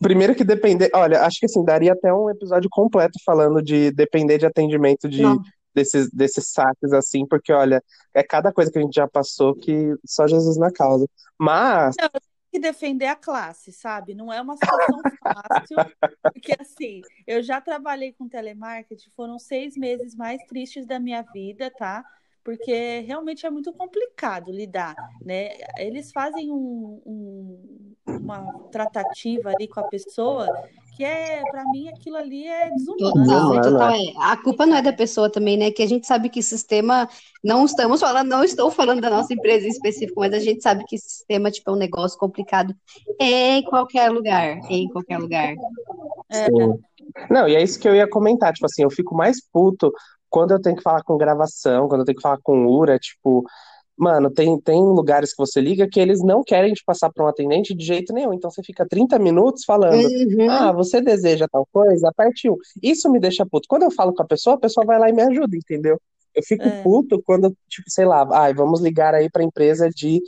[0.00, 0.90] Primeiro que depender.
[0.94, 5.22] Olha, acho que assim, daria até um episódio completo falando de depender de atendimento de,
[5.22, 5.40] Não.
[5.74, 7.82] Desses, desses saques, assim, porque, olha,
[8.14, 11.06] é cada coisa que a gente já passou que só Jesus na causa.
[11.38, 12.08] Mas, Não,
[12.52, 14.14] que defender a classe, sabe?
[14.14, 15.76] Não é uma situação fácil,
[16.32, 21.70] porque assim, eu já trabalhei com telemarketing, foram seis meses mais tristes da minha vida,
[21.76, 22.04] tá?
[22.44, 25.56] Porque realmente é muito complicado lidar, né?
[25.78, 30.46] Eles fazem um- um- uma tratativa ali com a pessoa
[30.96, 33.12] que é, para mim, aquilo ali é desumano.
[33.12, 33.72] Total, Não, total.
[33.72, 34.12] não É.
[34.18, 35.70] A culpa não é da pessoa também, né?
[35.70, 37.08] Que a gente sabe que sistema,
[37.42, 40.84] não estamos falando, não estou falando da nossa empresa em específico, mas a gente sabe
[40.84, 42.74] que sistema, tipo, é um negócio complicado
[43.18, 45.54] em qualquer lugar, em qualquer lugar.
[46.30, 46.78] É, sim.
[47.30, 48.52] Não, e é isso que eu ia comentar.
[48.52, 49.92] Tipo assim, eu fico mais puto
[50.30, 53.44] quando eu tenho que falar com gravação, quando eu tenho que falar com URA, tipo.
[53.96, 57.28] Mano, tem, tem lugares que você liga que eles não querem te passar para um
[57.28, 58.32] atendente de jeito nenhum.
[58.32, 60.04] Então você fica 30 minutos falando.
[60.04, 60.50] Uhum.
[60.50, 62.08] Ah, você deseja tal coisa?
[62.08, 62.56] Aperte um.
[62.82, 63.68] Isso me deixa puto.
[63.68, 66.00] Quando eu falo com a pessoa, a pessoa vai lá e me ajuda, entendeu?
[66.34, 66.82] Eu fico É.
[66.82, 70.20] puto quando, tipo, sei lá, ai, vamos ligar aí pra empresa de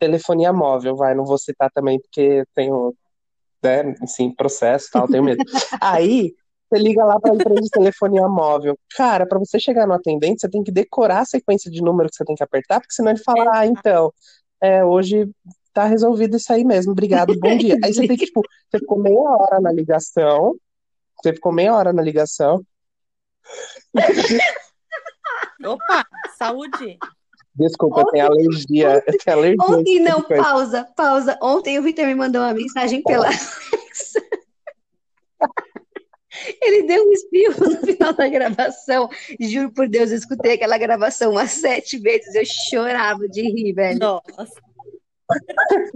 [0.00, 2.92] telefonia móvel, vai, não vou citar também porque tenho,
[3.62, 5.38] né, assim, processo e tal, tenho medo.
[5.80, 6.34] Aí,
[6.72, 8.78] você liga lá pra empresa de telefonia móvel.
[8.96, 12.16] Cara, pra você chegar no atendente, você tem que decorar a sequência de número que
[12.16, 14.12] você tem que apertar, porque senão ele fala, ah, então,
[14.60, 15.28] é, hoje
[15.72, 17.76] tá resolvido isso aí mesmo, obrigado, bom dia.
[17.84, 20.54] Aí você tem que, tipo, você ficou meia hora na ligação,
[21.22, 22.64] você ficou meia hora na ligação,
[25.64, 26.06] Opa,
[26.38, 26.98] saúde.
[27.54, 29.64] desculpa, eu tenho alergia, eu tenho alergia.
[29.64, 31.38] a Ontem tipo não, pausa, pausa.
[31.42, 34.22] Ontem o Victor me mandou uma mensagem pela Alexa.
[36.60, 39.08] Ele deu um espirro no final da gravação.
[39.40, 42.34] Juro por Deus, eu escutei aquela gravação umas sete vezes.
[42.34, 43.98] Eu chorava de rir, velho.
[43.98, 44.60] Nossa.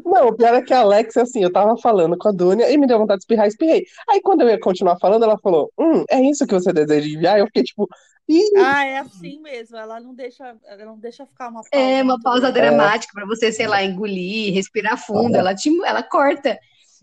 [0.05, 2.79] Não, o pior é que a Alexa, assim, eu tava falando com a Dunia e
[2.79, 3.85] me deu vontade de espirrar, espirrei.
[4.09, 7.39] Aí quando eu ia continuar falando, ela falou, hum, é isso que você deseja enviar?
[7.39, 7.89] Eu fiquei tipo,
[8.29, 9.77] ih, Ah, é assim mesmo.
[9.77, 13.53] Ela não deixa, ela não deixa ficar uma pausa É uma pausa dramática para você,
[13.53, 15.37] sei lá, engolir, respirar fundo.
[15.37, 16.59] Ela, te, ela corta.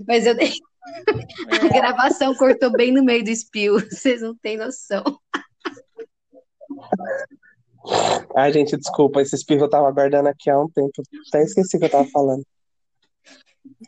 [0.08, 0.52] Mas eu dei
[0.86, 3.80] a É, gravação cortou bem no meio do espirro.
[3.90, 5.04] Vocês não têm noção.
[8.36, 11.04] Ai, gente, desculpa, esse espirro eu tava guardando aqui há um tempo.
[11.28, 12.44] Até esqueci o que eu tava falando.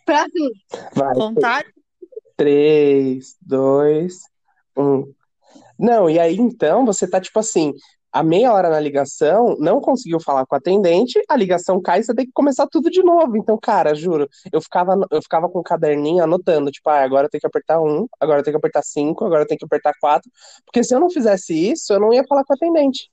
[0.05, 0.51] Pra tu.
[0.93, 1.73] Vai, vontade.
[2.37, 4.19] 3, 2,
[4.77, 5.13] 1.
[5.77, 7.73] Não, e aí então você tá tipo assim,
[8.15, 12.15] a meia hora na ligação, não conseguiu falar com o atendente, a ligação cai, você
[12.15, 13.35] tem que começar tudo de novo.
[13.35, 17.29] Então, cara, juro, eu ficava, eu ficava com um caderninho anotando, tipo, ah, agora eu
[17.29, 19.93] tenho que apertar um, agora eu tenho que apertar cinco, agora eu tenho que apertar
[19.99, 20.31] quatro,
[20.65, 23.11] porque se eu não fizesse isso, eu não ia falar com o atendente.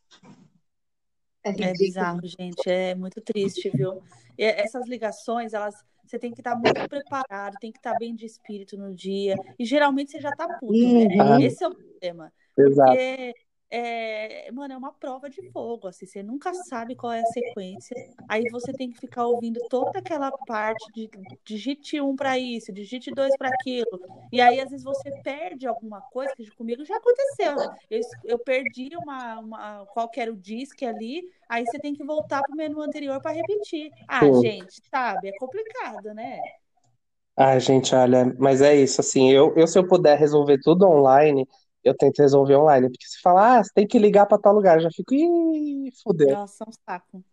[1.43, 2.71] É É bizarro, gente.
[2.71, 4.01] É muito triste, viu?
[4.39, 5.75] E essas ligações, elas,
[6.07, 9.35] você tem que estar muito preparado, tem que estar bem de espírito no dia.
[9.59, 11.25] E geralmente você já tá puto, né?
[11.25, 11.41] Uhum.
[11.41, 12.33] Esse é o problema.
[12.57, 12.91] Exato.
[12.91, 13.35] Porque,
[13.73, 17.97] é, mano, é uma prova de fogo, assim, você nunca sabe qual é a sequência,
[18.29, 21.09] aí você tem que ficar ouvindo toda aquela parte de
[21.45, 26.03] digite um para isso, digite dois para aquilo, e aí às vezes você perde alguma
[26.03, 27.57] coisa, que comigo já aconteceu,
[27.91, 32.05] eu, eu perdi uma, uma, qual que era o disque ali, aí você tem que
[32.05, 33.91] voltar pro menu anterior para repetir.
[34.09, 36.39] Ah, gente, sabe, é complicado, né?
[37.37, 41.49] Ai, gente, olha, mas é isso, assim, eu, eu se eu puder resolver tudo online,
[41.85, 44.77] eu tento resolver online, porque se falar, ah, você tem que ligar pra tal lugar,
[44.79, 46.37] eu já fico, ih, fudeu.
[46.37, 47.25] Nossa, é um saco.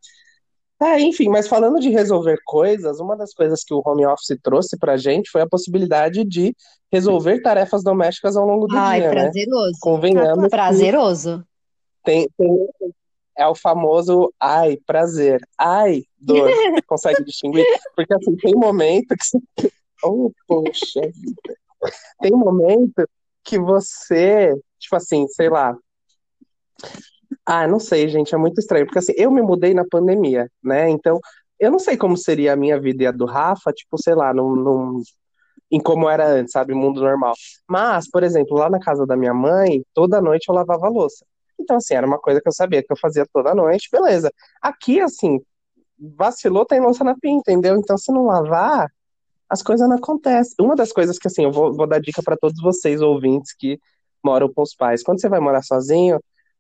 [0.82, 4.78] É, enfim, mas falando de resolver coisas, uma das coisas que o home office trouxe
[4.78, 6.56] pra gente foi a possibilidade de
[6.92, 9.22] resolver tarefas domésticas ao longo do Ai, dia, né?
[9.24, 9.78] prazeroso.
[9.82, 11.46] Convenhamos que Prazeroso.
[12.04, 12.68] tem, tem-
[13.38, 16.50] é o famoso ai, prazer, ai, dor.
[16.88, 17.66] Consegue distinguir?
[17.96, 19.40] Porque assim, tem momento que você.
[20.02, 21.58] Oh, poxa vida.
[22.22, 23.06] Tem momento
[23.50, 25.76] que você, tipo assim, sei lá.
[27.46, 30.90] Ah, não sei, gente, é muito estranho, porque assim, eu me mudei na pandemia, né?
[30.90, 31.20] Então,
[31.60, 34.34] eu não sei como seria a minha vida e a do Rafa, tipo, sei lá,
[34.34, 35.02] num, num-
[35.72, 37.34] em como era antes, sabe, mundo normal.
[37.70, 41.26] Mas, por exemplo, lá na casa da minha mãe, toda noite eu lavava louça.
[41.60, 44.32] Então, assim, era uma coisa que eu sabia que eu fazia toda noite, beleza.
[44.62, 45.40] Aqui, assim,
[46.18, 47.78] vacilou, tem louça na pia, entendeu?
[47.78, 48.90] Então, se não lavar,
[49.50, 50.56] as coisas não acontecem.
[50.60, 53.80] Uma das coisas que, assim, eu vou, vou dar dica para todos vocês, ouvintes, que
[54.24, 55.04] moram com os pais.
[55.04, 56.20] Quando você vai morar sozinho,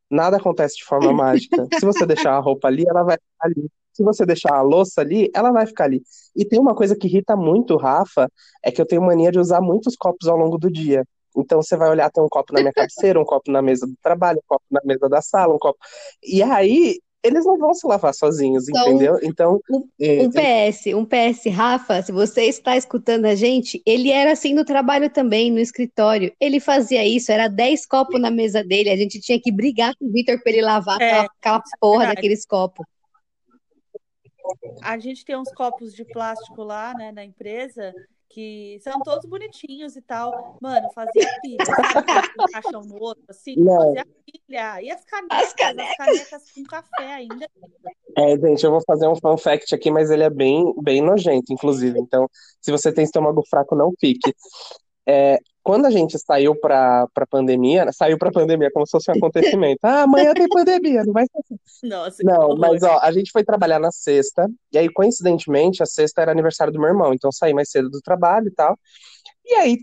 [0.09, 1.67] nada acontece de forma mágica.
[1.77, 3.69] Se você deixar a roupa ali, ela vai ficar ali.
[3.93, 6.01] Se você deixar a louça ali, ela vai ficar ali.
[6.35, 8.29] E tem uma coisa que irrita muito o Rafa,
[8.63, 11.05] é que eu tenho mania de usar muitos copos ao longo do dia.
[11.35, 13.93] Então você vai olhar, tem um copo na minha cabeceira, um copo na mesa do
[14.01, 15.77] trabalho, um copo na mesa da sala, um copo.
[16.23, 19.19] E aí eles não vão se lavar sozinhos, Então, entendeu?
[19.21, 24.09] Então, Um, é, um PS, um PS, Rafa, se você está escutando a gente, ele
[24.09, 26.33] era assim no trabalho também, no escritório.
[26.39, 30.05] Ele fazia isso, era 10 copos na mesa dele, a gente tinha que brigar com
[30.05, 32.15] o Vitor para ele lavar É, aquela, aquela porra verdade.
[32.15, 32.85] daqueles copos.
[34.81, 37.93] A gente tem uns copos de plástico lá, né, na empresa,
[38.29, 40.57] que são todos bonitinhos e tal.
[40.61, 42.29] Mano, fazia pilha, sabe?
[42.39, 43.75] Um caixão no outro, assim, Não.
[43.75, 44.81] fazia pilha.
[44.81, 45.91] E as canecas, As canecas.
[45.91, 47.49] as canecas com café ainda.
[48.17, 51.51] É, gente, eu vou fazer um fun fact aqui, mas ele é bem, bem nojento,
[51.51, 51.99] inclusive.
[51.99, 52.29] Então,
[52.61, 54.33] se você tem estômago fraco, não fique.
[55.07, 59.11] É, quando a gente saiu pra, pra pandemia, né, saiu pra pandemia como se fosse
[59.11, 59.77] um acontecimento.
[59.83, 61.87] Ah, amanhã tem pandemia, não vai ser assim.
[61.87, 66.23] Nossa, Não, mas ó, a gente foi trabalhar na sexta, e aí, coincidentemente, a sexta
[66.23, 68.79] era aniversário do meu irmão, então eu saí mais cedo do trabalho e tal.
[69.45, 69.77] E aí,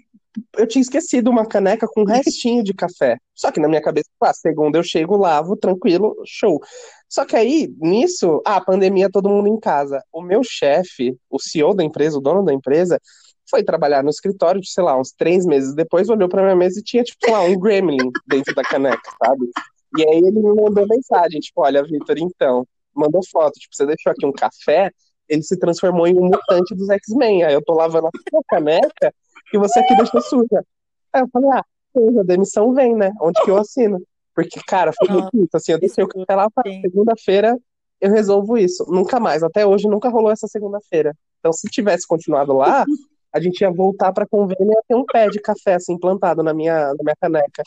[0.58, 3.16] eu tinha esquecido uma caneca com um restinho de café.
[3.32, 6.60] Só que na minha cabeça, ah, segunda eu chego, lavo, tranquilo, show.
[7.08, 10.02] Só que aí, nisso, ah, pandemia, todo mundo em casa.
[10.12, 13.00] O meu chefe, o CEO da empresa, o dono da empresa,
[13.48, 16.82] foi trabalhar no escritório, sei lá, uns três meses depois, olhou pra minha mesa e
[16.82, 19.50] tinha, tipo, sei lá, um gremlin dentro da caneca, sabe?
[19.96, 24.12] E aí ele me mandou mensagem, tipo, olha, Vitor, então, mandou foto, tipo, você deixou
[24.12, 24.90] aqui um café,
[25.28, 27.44] ele se transformou em um mutante dos X-Men.
[27.44, 29.12] Aí eu tô lavando a sua caneca
[29.50, 30.64] que você aqui deixou suja.
[31.12, 31.64] Aí eu falei, ah,
[32.20, 33.12] a demissão vem, né?
[33.20, 34.02] Onde que eu assino?
[34.34, 36.48] Porque, cara, foi muito isso, assim, eu deixei o café lá
[36.82, 37.58] segunda-feira,
[38.00, 38.84] eu resolvo isso.
[38.86, 41.16] Nunca mais, até hoje nunca rolou essa segunda-feira.
[41.38, 42.84] Então, se tivesse continuado lá,
[43.36, 46.42] a gente ia voltar pra convênio e ia ter um pé de café, assim, plantado
[46.42, 47.62] na minha, na minha caneca.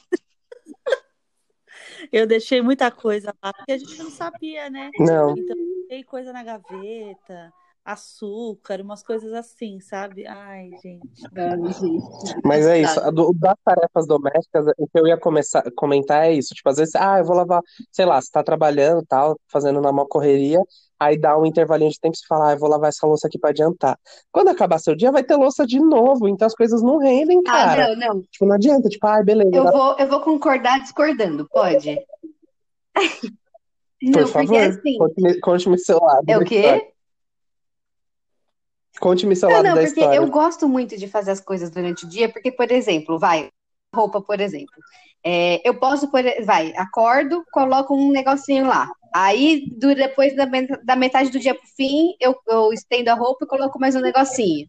[2.12, 4.89] Eu deixei muita coisa lá, porque a gente não sabia, né?
[4.99, 5.36] Não.
[5.38, 5.55] Então,
[5.88, 7.53] tem coisa na gaveta,
[7.86, 10.25] açúcar, umas coisas assim, sabe?
[10.25, 11.21] Ai, gente.
[12.43, 16.53] Mas é isso, do- das tarefas domésticas, o que eu ia começar, comentar é isso,
[16.53, 19.91] tipo, às vezes, ah, eu vou lavar, sei lá, você tá trabalhando, tal, fazendo na
[19.91, 20.60] maior correria,
[20.99, 23.27] aí dá um intervalinho de tempo e você fala, ah, eu vou lavar essa louça
[23.27, 23.97] aqui pra adiantar.
[24.31, 27.51] Quando acabar seu dia, vai ter louça de novo, então as coisas não rendem, Ah,
[27.51, 27.95] cara.
[27.95, 28.21] não, não.
[28.23, 31.97] Tipo, não adianta, tipo, ah, beleza, Eu vou, eu vou concordar discordando, pode?
[32.93, 34.97] por Não, porque favor, assim.
[34.97, 36.91] conte-me conte-me seu lado É o quê?
[38.99, 40.17] Conte-me seu Não, lado não, da porque história.
[40.17, 43.49] eu gosto muito de fazer as coisas durante o dia, porque, por exemplo, vai,
[43.95, 44.73] roupa, por exemplo.
[45.23, 48.89] É, eu posso, por, vai, acordo, coloco um negocinho lá.
[49.13, 50.45] Aí, do- depois da,
[50.84, 54.02] da metade do dia pro fim, eu, eu estendo a roupa e coloco mais um
[54.02, 54.67] negocinho.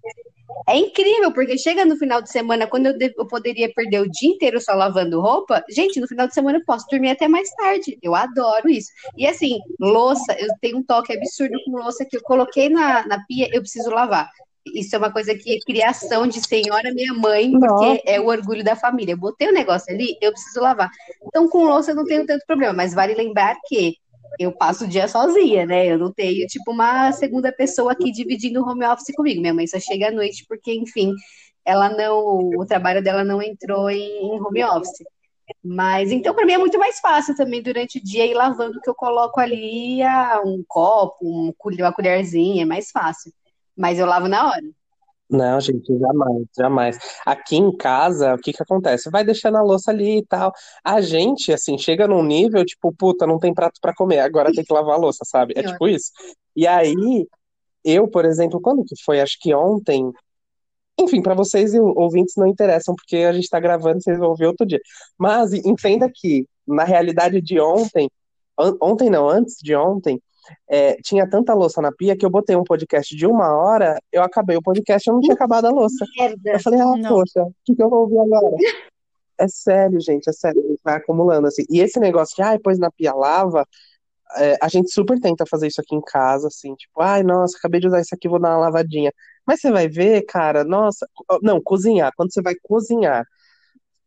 [0.68, 4.31] É incrível, porque chega no final de semana, quando eu, eu poderia perder o dia
[4.31, 7.98] inteiro só lavando roupa, gente, no final de semana eu posso dormir até mais tarde.
[8.03, 8.88] Eu adoro isso.
[9.16, 13.24] E assim, louça, eu tenho um toque absurdo com louça que eu coloquei na, na
[13.26, 14.29] pia, eu preciso lavar.
[14.74, 18.62] Isso é uma coisa que é criação de senhora minha mãe, porque é o orgulho
[18.62, 19.12] da família.
[19.12, 20.90] Eu botei o negócio ali, eu preciso lavar.
[21.26, 23.96] Então, com louça eu não tenho tanto problema, mas vale lembrar que
[24.38, 25.86] eu passo o dia sozinha, né?
[25.86, 29.40] Eu não tenho, tipo, uma segunda pessoa aqui dividindo o home office comigo.
[29.40, 31.14] Minha mãe só chega à noite porque, enfim,
[31.64, 35.04] ela não, o trabalho dela não entrou em, home office.
[35.64, 38.88] Mas então, para mim é muito mais fácil também durante o dia ir lavando que
[38.88, 43.32] eu coloco ali ah, um copo, um, uma colherzinha, é mais fácil.
[43.76, 44.64] Mas eu lavo na hora.
[45.30, 46.98] Não, gente, jamais, jamais.
[47.24, 49.10] Aqui em casa, o que que acontece?
[49.10, 50.52] Vai deixando a louça ali e tal.
[50.84, 54.64] A gente, assim, chega num nível, tipo, puta, não tem prato pra comer, agora tem
[54.64, 55.54] que lavar a louça, sabe?
[55.56, 56.10] É tipo isso.
[56.56, 57.26] E aí,
[57.84, 59.20] eu, por exemplo, quando que foi?
[59.20, 60.10] Acho que ontem.
[60.98, 64.66] Enfim, pra vocês ouvintes não interessam, porque a gente tá gravando, vocês vão ver outro
[64.66, 64.80] dia.
[65.16, 68.10] Mas entenda que, na realidade de ontem,
[68.82, 70.20] ontem não, antes de ontem,
[70.68, 74.22] é, tinha tanta louça na pia que eu botei um podcast de uma hora, eu
[74.22, 76.04] acabei o podcast e eu não tinha acabado a louça.
[76.18, 76.52] Merda.
[76.52, 77.08] Eu falei, ah, Não.
[77.08, 78.56] poxa, o que que eu vou ouvir agora?
[79.38, 81.64] É sério, gente, é sério, a gente vai acumulando assim.
[81.70, 83.66] E esse negócio de, ai, pôs na pia lava,
[84.36, 87.80] é, a gente super tenta fazer isso aqui em casa, assim, tipo, ai, nossa, acabei
[87.80, 89.12] de usar isso aqui, vou dar uma lavadinha.
[89.46, 91.06] Mas você vai ver, cara, nossa,
[91.42, 93.24] não, cozinhar, quando você vai cozinhar,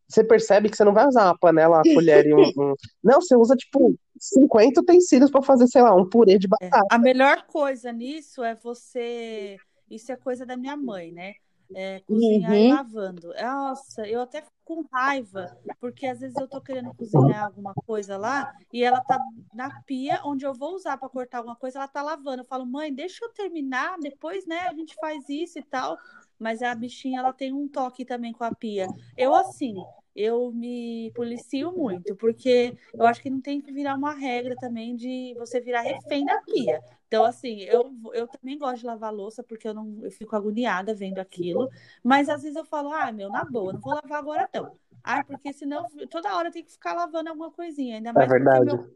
[0.08, 3.20] você percebe que você não vai usar uma panela, uma colher e um, um- Não,
[3.20, 6.86] você usa, tipo, 50 utensílios pra fazer, sei lá, um purê de É, batata.
[6.90, 9.56] A melhor coisa nisso é você.
[9.90, 11.34] Isso é coisa da minha mãe, né?
[11.74, 12.68] É, cozinhar e Uhum.
[12.68, 13.34] lavando.
[13.40, 18.16] Nossa, eu até fico com raiva, porque às vezes eu tô querendo cozinhar alguma coisa
[18.16, 19.18] lá e ela tá
[19.52, 22.42] na pia, onde eu vou usar para cortar alguma coisa, ela tá lavando.
[22.42, 25.98] Eu falo, mãe, deixa eu terminar, depois, né, a gente faz isso e tal.
[26.38, 28.86] Mas a bichinha, ela tem um toque também com a pia.
[29.16, 29.74] Eu, assim,
[30.14, 34.94] eu me policio muito, porque eu acho que não tem que virar uma regra também
[34.94, 36.80] de você virar refém da pia.
[37.06, 40.94] Então, assim, eu, eu também gosto de lavar louça, porque eu não eu fico agoniada
[40.94, 41.68] vendo aquilo.
[42.02, 44.76] Mas às vezes eu falo, ah, meu, na boa, não vou lavar agora não.
[45.02, 47.96] Ah, porque senão toda hora tem que ficar lavando alguma coisinha.
[47.96, 48.64] Ainda É mais porque verdade.
[48.64, 48.94] meu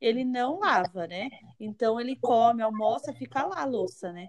[0.00, 1.28] ele não lava, né?
[1.60, 4.28] Então ele come, almoça, fica lá a louça, né?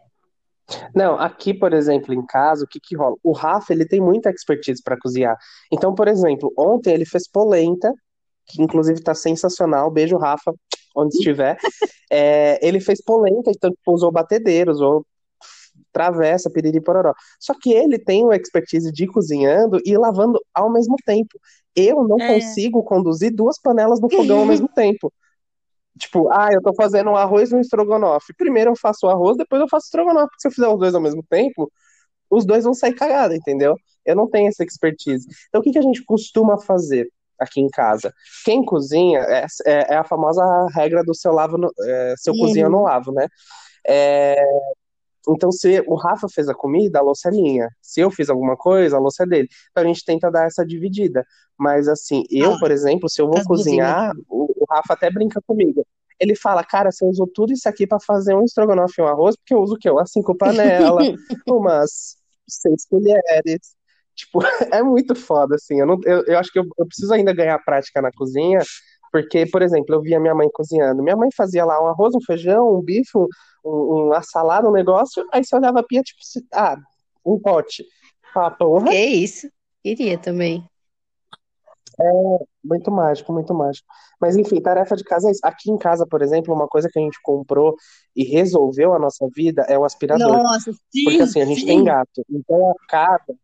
[0.96, 3.16] Não, aqui, por exemplo, em casa, o que que rola?
[3.24, 5.38] O Rafa, ele tem muita expertise para cozinhar.
[5.72, 7.94] Então, por exemplo, ontem ele fez polenta,
[8.48, 9.92] que inclusive tá sensacional.
[9.92, 10.54] Beijo, Rafa,
[10.96, 11.58] onde estiver.
[12.16, 15.04] É, ele fez polenta, então tipo, usou batedeiros, usou
[15.92, 17.12] travessa, piriri pororó.
[17.40, 21.40] Só que ele tem uma expertise de cozinhando e lavando ao mesmo tempo.
[21.76, 22.28] Eu não É.
[22.36, 25.12] consigo conduzir duas panelas no fogão ao mesmo tempo.
[26.00, 28.34] Tipo, ah, eu tô fazendo um arroz e um estrogonofe.
[28.36, 30.28] Primeiro eu faço o arroz, depois eu faço o estrogonofe.
[30.30, 31.72] Porque se eu fizer os dois ao mesmo tempo,
[32.30, 33.76] os dois vão sair cagados, entendeu?
[34.06, 35.28] Eu não tenho essa expertise.
[35.50, 37.08] Então o que que a gente costuma fazer
[37.40, 38.14] aqui em casa?
[38.46, 40.44] Quem cozinha é, é- é a famosa
[40.76, 43.28] regra do seu lavo, no- é, se eu cozinho eu não lavo, né?
[43.88, 44.36] É,
[45.30, 47.70] então, se o Rafa fez a comida, a louça é minha.
[47.82, 49.48] Se eu fiz alguma coisa, a louça é dele.
[49.72, 51.26] Então a gente tenta dar essa dividida.
[51.58, 55.86] Mas assim, eu, Ah, por exemplo, se eu vou cozinhar, o Rafa até brinca comigo.
[56.20, 59.36] Ele fala, cara, você usou tudo isso aqui pra fazer um estrogonofe e um arroz,
[59.36, 59.90] porque eu uso o quê?
[59.90, 61.08] Umas cinco panelas,
[61.48, 62.18] umas
[62.48, 63.76] seis colheres.
[64.16, 64.40] Tipo,
[64.72, 65.80] é muito foda, assim.
[65.80, 68.60] Eu, não, eu, eu acho que eu, eu preciso ainda ganhar prática na cozinha,
[69.12, 71.04] porque, por exemplo, eu via minha mãe cozinhando.
[71.04, 73.28] Minha mãe fazia lá um arroz, um feijão, um bife, um,
[73.66, 76.20] um, uma salada, um negócio, aí você olhava a pia, tipo,
[76.54, 76.78] ah,
[77.26, 77.86] um pote.
[78.36, 79.50] Ah, porra, Que isso?
[79.84, 80.68] Queria também.
[82.64, 83.88] Muito mágico, muito mágico.
[84.20, 85.42] Mas enfim, tarefa de casa é isso.
[85.44, 87.76] Aqui em casa, por exemplo, uma coisa que a gente comprou
[88.16, 90.42] e resolveu a nossa vida é o aspirador.
[90.44, 90.72] Nossa,
[91.04, 91.68] Porque sim, assim, a gente sim.
[91.68, 92.24] tem gato.
[92.30, 93.36] Então a casa,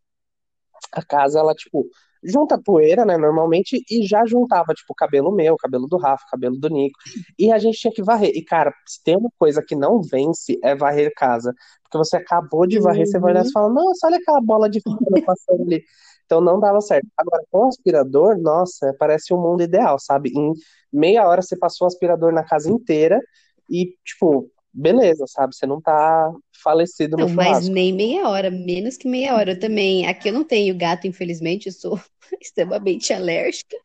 [0.94, 1.86] a casa, ela, tipo,
[2.24, 6.70] junta poeira, né, normalmente, e já juntava, tipo, cabelo meu, cabelo do Rafa, cabelo do
[6.70, 6.98] Nico.
[7.38, 8.32] E a gente tinha que varrer.
[8.36, 11.54] E, cara, se tem uma coisa que não vence, é varrer casa.
[11.84, 13.52] Porque você acabou de varrer, você vai olhar e Uhum.
[13.54, 15.84] fala, nossa, olha aquela bola de fibra passando ali.
[16.30, 17.08] Então não dava certo.
[17.18, 20.30] Agora, com o aspirador, nossa, parece um mundo ideal, sabe?
[20.30, 20.54] Em
[20.94, 23.20] meia hora você passou o aspirador na casa inteira
[23.68, 25.56] e, tipo, beleza, sabe?
[25.56, 26.32] Você não tá
[26.64, 27.74] falecido no Não, mas churrasco.
[27.74, 29.54] nem meia hora, menos que meia hora.
[29.54, 30.06] Eu também.
[30.06, 32.00] Aqui eu não tenho gato, infelizmente, eu sou
[32.40, 33.76] extremamente alérgica.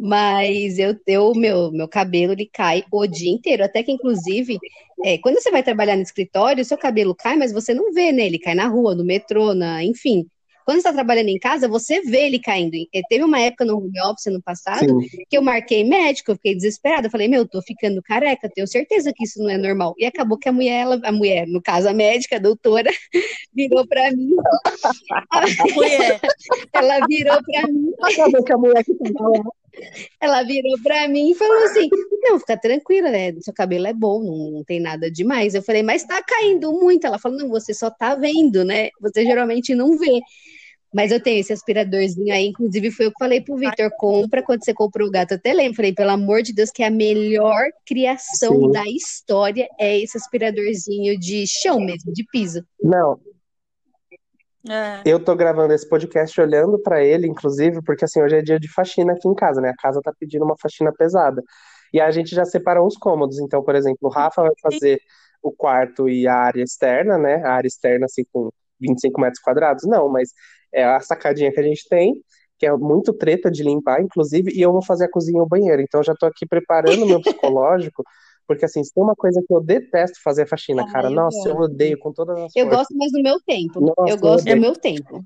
[0.00, 3.64] Mas eu, eu meu, meu cabelo ele cai o dia inteiro.
[3.64, 4.58] Até que, inclusive,
[5.04, 8.26] é, quando você vai trabalhar no escritório, seu cabelo cai, mas você não vê, né?
[8.26, 10.26] Ele cai na rua, no metrô, na, enfim.
[10.66, 12.74] Quando você está trabalhando em casa, você vê ele caindo.
[12.74, 15.24] E Teve uma época no home office ano passado Sim.
[15.30, 17.06] que eu marquei médico, eu fiquei desesperada.
[17.06, 19.94] Eu falei, meu, tô ficando careca, tenho certeza que isso não é normal.
[19.96, 22.90] E acabou que a mulher, ela, a mulher, no caso a médica, a doutora,
[23.54, 24.34] virou pra mim,
[25.72, 26.20] Mulher,
[26.74, 28.92] ela virou pra mim, Acabou que a mulher que
[30.20, 31.88] ela virou pra mim e falou assim:
[32.22, 33.32] Não, fica tranquila, né?
[33.40, 35.54] Seu cabelo é bom, não, não tem nada demais.
[35.54, 37.06] Eu falei, mas tá caindo muito.
[37.06, 38.88] Ela falou, não, você só tá vendo, né?
[39.00, 40.20] Você geralmente não vê.
[40.96, 44.64] Mas eu tenho esse aspiradorzinho aí, inclusive foi eu que falei pro Victor, compra quando
[44.64, 47.66] você comprou o gato, eu até lembro, falei, pelo amor de Deus, que a melhor
[47.84, 48.70] criação Sim.
[48.70, 52.64] da história é esse aspiradorzinho de chão mesmo, de piso.
[52.82, 53.20] Não,
[54.70, 58.58] é, eu tô gravando esse podcast olhando pra ele, inclusive, porque assim, hoje é dia
[58.58, 59.68] de faxina aqui em casa, né?
[59.68, 61.42] A casa tá pedindo uma faxina pesada.
[61.92, 63.38] E a gente já separou os cômodos.
[63.38, 64.98] Então, por exemplo, o Rafa vai fazer
[65.42, 67.36] o quarto e a área externa, né?
[67.44, 69.84] A área externa, assim, com 25 metros quadrados.
[69.84, 70.30] Não, mas
[70.76, 72.22] é a sacadinha que a gente tem,
[72.58, 75.46] que é muito treta de limpar, inclusive, e eu vou fazer a cozinha e o
[75.46, 75.80] banheiro.
[75.80, 78.04] Então, eu já tô aqui preparando o meu psicológico,
[78.46, 81.08] porque assim, se tem uma coisa que eu detesto fazer é faxina, Ah, cara.
[81.08, 81.72] eu Nossa, eu gosto.
[81.72, 82.78] odeio com todas as Eu forças.
[82.78, 83.80] gosto mais do meu tempo.
[83.80, 85.24] Nossa, eu gosto eu do meu tempo.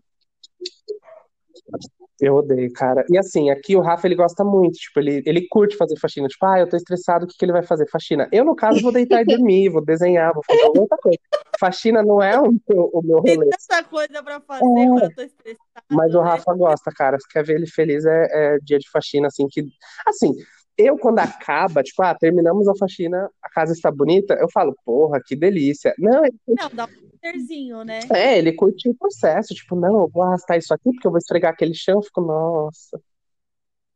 [2.20, 3.04] Eu odeio, cara.
[3.08, 6.28] E assim, aqui o Rafa, ele gosta muito, tipo, ele, ele curte fazer faxina.
[6.28, 7.88] Tipo, ah, eu tô estressado, o que que ele vai fazer?
[7.88, 8.28] Faxina.
[8.30, 11.18] Eu, no caso, vou deitar e dormir, vou desenhar, vou fazer alguma coisa.
[11.58, 13.48] Faxina não é o meu, o meu tem rolê.
[13.50, 16.28] tanta coisa pra fazer quando eu tô estressada, Mas o né?
[16.28, 17.18] Rafa gosta, cara.
[17.18, 19.64] Se quer ver ele feliz, é, é dia de faxina, assim, que...
[20.06, 20.32] Assim,
[20.76, 25.20] eu, quando acaba, tipo, ah, terminamos a faxina, a casa está bonita, eu falo, porra,
[25.24, 25.94] que delícia.
[25.98, 28.00] Não, ele Não, dá um prazerzinho, né?
[28.12, 29.54] é, ele curte o processo.
[29.54, 31.96] Tipo, não, eu vou arrastar isso aqui, porque eu vou esfregar aquele chão.
[31.96, 33.00] Eu fico, nossa,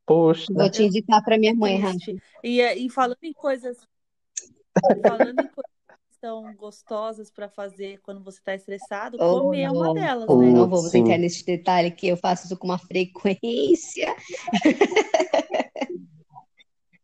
[0.06, 0.46] poxa.
[0.52, 1.96] Vou te indicar pra minha mãe, Rafa.
[2.42, 3.78] E, e falando em coisas,
[5.02, 5.70] falando em coisas
[6.10, 10.38] que são gostosas pra fazer quando você tá estressado, Oh, comer é uma delas, Oh,
[10.38, 10.50] né?
[10.50, 11.00] Não vou sim.
[11.00, 14.14] entrar nesse detalhe que eu faço isso com uma frequência.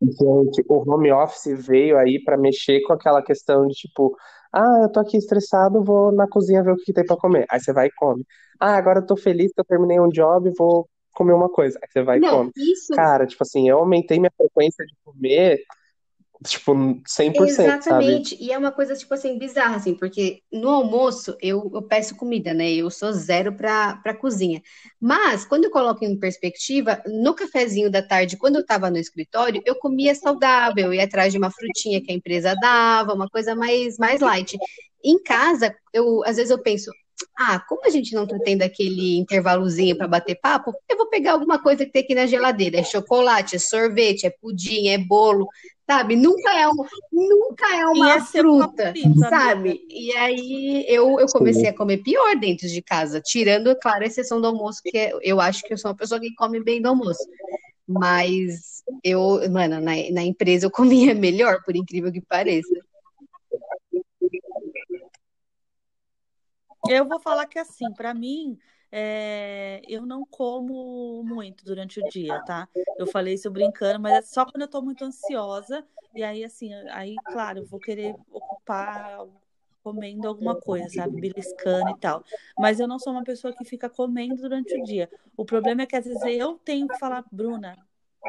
[0.03, 4.17] Gente, o home office veio aí pra mexer com aquela questão de tipo,
[4.53, 7.47] ah, eu tô aqui estressado, vou na cozinha ver o que tem pra comer.
[7.51, 8.25] Aí você vai e come.
[8.59, 11.79] Ah, agora eu tô feliz que eu terminei um job, vou comer uma coisa.
[11.83, 12.53] Aí você vai e Não, come.
[12.57, 15.59] isso Cara, tipo assim, eu aumentei minha frequência de comer
[16.47, 16.73] Tipo,
[17.07, 18.31] 100%, Exatamente.
[18.31, 18.45] sabe?
[18.45, 22.55] E é uma coisa, tipo assim, bizarra, assim, porque no almoço eu, eu peço comida,
[22.55, 22.71] né?
[22.73, 24.63] Eu sou zero para para cozinha.
[24.99, 29.61] Mas, quando eu coloco em perspectiva, no cafezinho da tarde, quando eu estava no escritório,
[29.67, 33.55] eu comia saudável, eu ia atrás de uma frutinha que a empresa dava, uma coisa
[33.55, 34.57] mais, mais light.
[35.05, 36.91] Em casa, eu às vezes eu penso,
[37.39, 41.33] ah, como a gente não tá tendo aquele intervalozinho para bater papo, eu vou pegar
[41.33, 42.79] alguma coisa que tem aqui na geladeira.
[42.79, 45.47] É chocolate, é sorvete, é pudim, é bolo,
[45.91, 46.15] sabe?
[46.15, 46.75] Nunca é, um,
[47.11, 49.71] nunca é uma Ia fruta, favorito, sabe?
[49.71, 49.85] amiga.
[49.89, 54.41] E aí eu, eu comecei a comer pior dentro de casa, tirando, claro, a exceção
[54.41, 56.89] do almoço, que é- eu acho que eu sou uma pessoa que come bem do
[56.89, 57.29] almoço.
[57.89, 62.69] Mas eu, mano, na, na empresa eu comia melhor, por incrível que pareça.
[66.89, 68.57] Eu vou falar que assim, para mim,
[68.93, 72.69] é, eu não como muito durante o dia, tá?
[72.99, 76.73] Eu falei isso brincando, mas é só quando eu tô muito ansiosa, e aí assim,
[76.91, 79.27] aí, claro, eu vou querer ocupar
[79.83, 81.21] comendo alguma coisa, sabe?
[81.21, 82.25] Beliscando e tal.
[82.59, 85.11] Mas eu não sou uma pessoa que fica comendo durante o dia.
[85.37, 87.77] O problema é que às vezes eu tenho que falar, Bruna,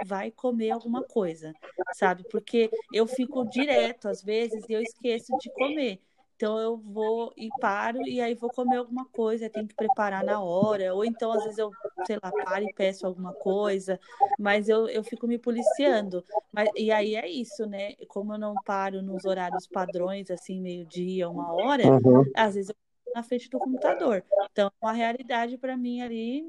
[0.05, 1.53] vai comer alguma coisa,
[1.93, 2.23] sabe?
[2.29, 5.99] Porque eu fico direto às vezes e eu esqueço de comer.
[6.41, 10.41] Então eu vou e paro e aí vou comer alguma coisa, tenho que preparar na
[10.41, 13.99] hora, ou então às vezes eu, sei lá, paro e peço alguma coisa,
[14.35, 16.25] mas eu, eu fico me policiando.
[16.51, 17.95] Mas, e aí é isso, né?
[18.07, 22.25] Como eu não paro nos horários padrões, assim, meio-dia, uma hora, Uhum.
[22.33, 24.25] às vezes eu fico na frente do computador.
[24.51, 26.43] Então, é uma realidade para mim ali,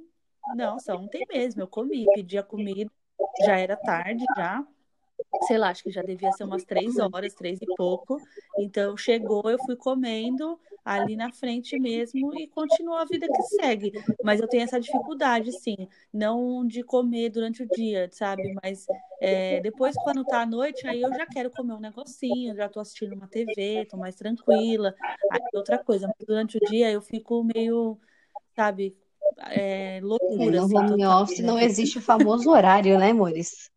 [0.46, 2.90] não, só ontem mesmo, eu comi, pedi a comida,
[3.38, 4.66] já era tarde já,
[5.46, 8.20] sei lá, acho que já devia ser umas três horas, três e pouco.
[8.58, 13.92] Então chegou, eu fui comendo ali na frente mesmo e continua a vida que segue.
[14.22, 18.54] Mas eu tenho essa dificuldade, sim, não de comer durante o dia, sabe?
[18.62, 18.86] Mas
[19.20, 22.80] é, depois, quando tá à noite, aí eu já quero comer um negocinho, já tô
[22.80, 24.94] assistindo uma TV, tô mais tranquila.
[25.30, 27.98] Aí outra coisa, mas durante o dia eu fico meio,
[28.56, 28.96] sabe,
[29.50, 33.70] é, loucura, No assim, home office não existe o famoso horário, né, amores?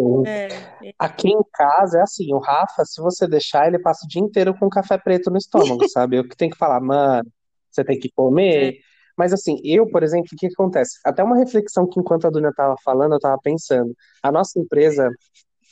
[0.00, 0.26] Sim.
[0.26, 0.46] É,
[0.82, 4.22] é, Aqui em casa é assim, o Rafa, se você deixar, ele passa o dia
[4.22, 6.16] inteiro com café preto no estômago, sabe?
[6.16, 7.30] Eu que tenho que falar, mano,
[7.70, 8.10] você tem que é.
[8.14, 8.78] comer.
[9.16, 10.98] Mas assim, eu, por exemplo, o que acontece?
[11.04, 13.94] Até uma reflexão que enquanto a Dunia tava falando, eu tava pensando.
[14.22, 15.10] A nossa empresa,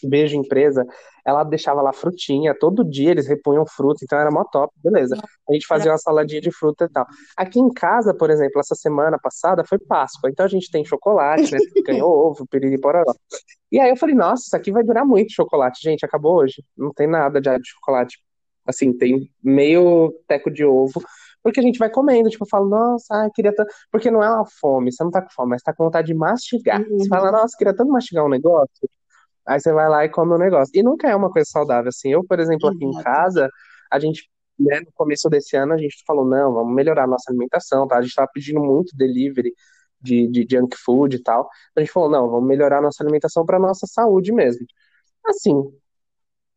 [0.02, 0.86] Beijo Empresa,
[1.24, 5.16] ela deixava lá frutinha, todo dia eles repunham fruta, então era mó top, beleza.
[5.48, 7.06] A gente fazia uma saladinha de fruta e tal.
[7.36, 11.52] Aqui em casa, por exemplo, essa semana passada foi Páscoa, então a gente tem chocolate,
[11.52, 11.58] né?
[11.84, 13.12] Ganhou ovo, piriri, pororó.
[13.70, 15.82] E aí eu falei, nossa, isso aqui vai durar muito chocolate.
[15.82, 16.64] Gente, acabou hoje.
[16.76, 18.18] Não tem nada de chocolate.
[18.66, 21.02] Assim, tem meio teco de ovo,
[21.42, 22.28] porque a gente vai comendo.
[22.28, 23.72] Tipo, eu falo, nossa, ai, queria tanto.
[23.90, 26.14] Porque não é uma fome, você não tá com fome, mas tá com vontade de
[26.14, 26.82] mastigar.
[26.84, 28.88] Você fala, nossa, queria tanto mastigar um negócio.
[29.48, 30.72] Aí você vai lá e come o negócio.
[30.74, 32.12] E nunca é uma coisa saudável, assim.
[32.12, 33.48] Eu, por exemplo, aqui em casa,
[33.90, 34.28] a gente,
[34.58, 37.98] né, no começo desse ano, a gente falou, não, vamos melhorar a nossa alimentação, tá?
[37.98, 39.52] A gente tava pedindo muito delivery
[40.00, 41.48] de, de junk food e tal.
[41.76, 44.66] A gente falou, não, vamos melhorar a nossa alimentação para nossa saúde mesmo.
[45.26, 45.54] Assim,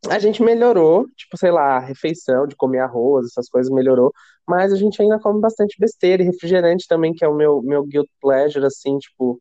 [0.09, 4.11] a gente melhorou, tipo, sei lá, a refeição de comer arroz, essas coisas melhorou,
[4.47, 7.83] mas a gente ainda come bastante besteira e refrigerante também, que é o meu, meu
[7.85, 9.39] guilt pleasure, assim, tipo,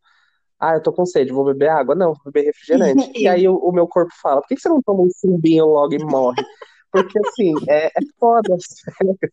[0.60, 1.94] ah, eu tô com sede, vou beber água?
[1.94, 3.10] Não, vou beber refrigerante.
[3.16, 5.66] E aí o, o meu corpo fala, por que que você não toma um chumbinho
[5.66, 6.36] logo e morre?
[6.92, 8.56] Porque, assim, é, é foda.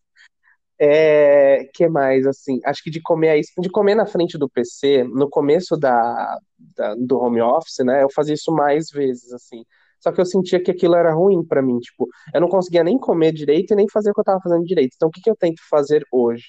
[0.80, 5.04] É, que mais, assim, acho que de comer aí, de comer na frente do PC,
[5.04, 6.38] no começo da,
[6.76, 9.64] da- do home office, né, eu fazia isso mais vezes, assim,
[10.00, 12.96] só que eu sentia que aquilo era ruim pra mim, tipo, eu não conseguia nem
[13.00, 15.30] comer direito e nem fazer o que eu tava fazendo direito, então o que que
[15.32, 16.46] eu tento fazer hoje?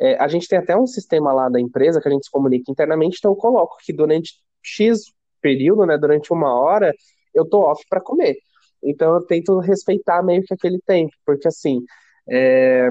[0.00, 2.70] É, a gente tem até um sistema lá da empresa que a gente se comunica
[2.70, 5.04] internamente, então eu coloco que durante X
[5.40, 6.92] período, né, durante uma hora,
[7.34, 8.36] eu tô off pra comer,
[8.82, 11.80] então eu tento respeitar meio que aquele tempo, porque assim,
[12.28, 12.88] é,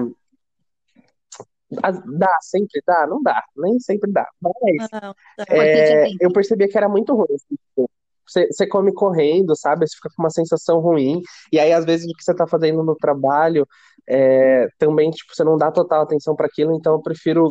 [1.80, 3.06] Dá, sempre dá?
[3.06, 4.26] Não dá, nem sempre dá.
[4.40, 5.14] Mas Não, tá.
[5.42, 7.34] Importante é é, eu percebia que era muito ruim.
[7.34, 7.90] assim, tipo,
[8.26, 9.86] Você, você come correndo, sabe?
[9.86, 11.22] Você fica com uma sensação ruim.
[11.50, 13.66] E aí, às vezes, o que você tá fazendo no trabalho
[14.08, 16.74] é, também, tipo, você não dá total atenção para aquilo.
[16.74, 17.50] Então, eu prefiro,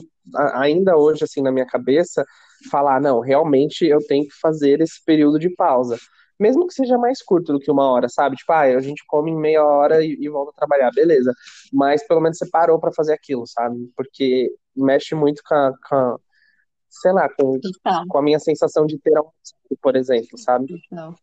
[0.54, 2.26] ainda hoje, assim, na minha cabeça,
[2.72, 5.98] falar: não, realmente eu tenho que fazer esse período de pausa.
[6.40, 8.36] Mesmo que seja mais curto do que uma hora, sabe?
[8.36, 11.32] Tipo, ah, a gente come em meia hora e, e volta a trabalhar, beleza.
[11.72, 13.78] Mas pelo menos você parou para fazer aquilo, sabe?
[13.96, 16.18] Porque mexe muito com a, com a-
[16.90, 17.60] sei lá, com,
[18.08, 20.68] com a minha sensação de ter almoçado, por exemplo, sabe?
[20.90, 21.16] total.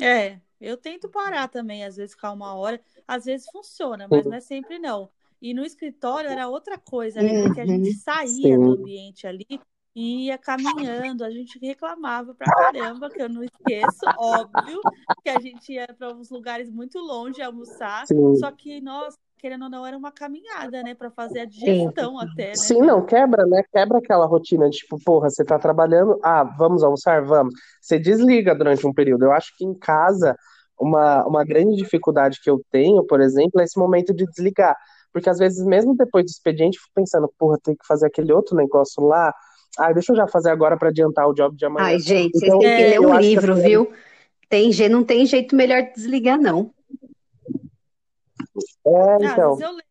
[0.00, 4.36] É, eu tento parar também, às vezes ficar uma hora, às vezes funciona, mas não
[4.36, 5.10] é sempre não.
[5.40, 7.34] E no escritório era outra coisa, né?
[7.34, 7.92] Porque a gente Uhum.
[7.92, 9.46] saía do ambiente ali
[9.94, 11.24] e ia caminhando.
[11.24, 14.86] A gente reclamava pra caramba, que eu não esqueço, óbvio,
[15.22, 18.08] que a gente ia para uns lugares muito longe almoçar.
[18.32, 20.92] Só que, nossa, querendo ou não, era uma caminhada, né?
[20.92, 22.56] Para fazer a digestão até, né?
[22.56, 23.62] Sim, não, quebra, né?
[23.72, 27.22] Quebra aquela rotina de tipo, porra, você tá trabalhando, ah, vamos almoçar?
[27.24, 27.54] Vamos.
[27.80, 29.26] Você desliga durante um período.
[29.26, 30.34] Eu acho que em casa,
[30.80, 34.76] uma, uma grande dificuldade que eu tenho, por exemplo, é esse momento de desligar.
[35.12, 38.32] Porque às vezes, mesmo depois do expediente, eu fico pensando, porra, tem que fazer aquele
[38.32, 39.32] outro negócio lá.
[39.78, 41.86] Ah, deixa eu já fazer agora para adiantar o job de amanhã.
[41.86, 43.92] Ai, gente, vocês Então, têm que ler eu um acho que livro, assim, viu?
[44.48, 46.74] Tem, não tem jeito melhor de desligar, não.
[48.86, 49.56] É, Ah, às então.
[49.56, 49.84] vezes eu leio,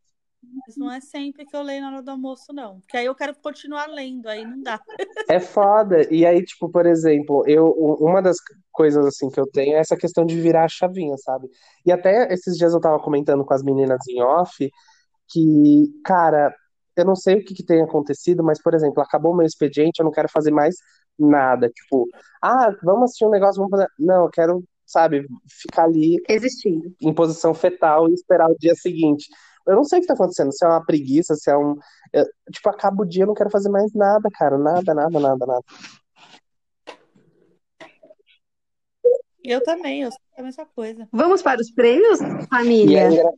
[0.67, 2.79] mas não é sempre que eu leio na hora do almoço, não.
[2.81, 4.79] Porque aí eu quero continuar lendo, aí não dá.
[5.27, 6.07] É foda.
[6.13, 7.67] E aí, tipo, por exemplo, eu
[7.99, 8.37] uma das
[8.71, 11.49] coisas assim que eu tenho é essa questão de virar a chavinha, sabe?
[11.85, 14.69] E até esses dias eu tava comentando com as meninas em off
[15.29, 16.53] que, cara,
[16.95, 19.99] eu não sei o que que tem acontecido, mas, por exemplo, acabou o meu expediente,
[19.99, 20.75] eu não quero fazer mais
[21.17, 21.69] nada.
[21.69, 22.07] Tipo,
[22.41, 23.87] ah, vamos assistir um negócio, vamos fazer.
[23.99, 26.93] Não, eu quero, sabe, ficar ali Existindo.
[27.01, 29.27] em posição fetal e esperar o dia seguinte.
[29.67, 31.75] Eu não sei o que tá acontecendo, se é uma preguiça, se é um.
[32.13, 34.57] eu- tipo, acaba o dia, eu não quero fazer mais nada, cara.
[34.57, 35.63] Nada, nada, nada, nada.
[39.43, 41.07] Eu também, eu sinto a mesma coisa.
[41.11, 43.07] Vamos para os prêmios, é família?
[43.09, 43.31] engra-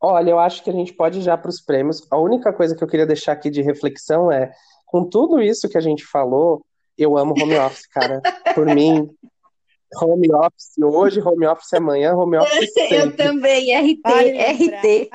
[0.00, 2.06] Olha, eu acho que a gente pode ir já para os prêmios.
[2.10, 4.52] A única coisa que eu queria deixar aqui de reflexão é,
[4.86, 6.64] com tudo isso que a gente falou,
[6.96, 8.20] eu amo home office, cara.
[8.54, 9.08] Por mim,
[9.96, 13.16] home office hoje, home office amanhã, home office Eu sempre.
[13.16, 14.02] também, RT.
[14.06, 15.10] RT.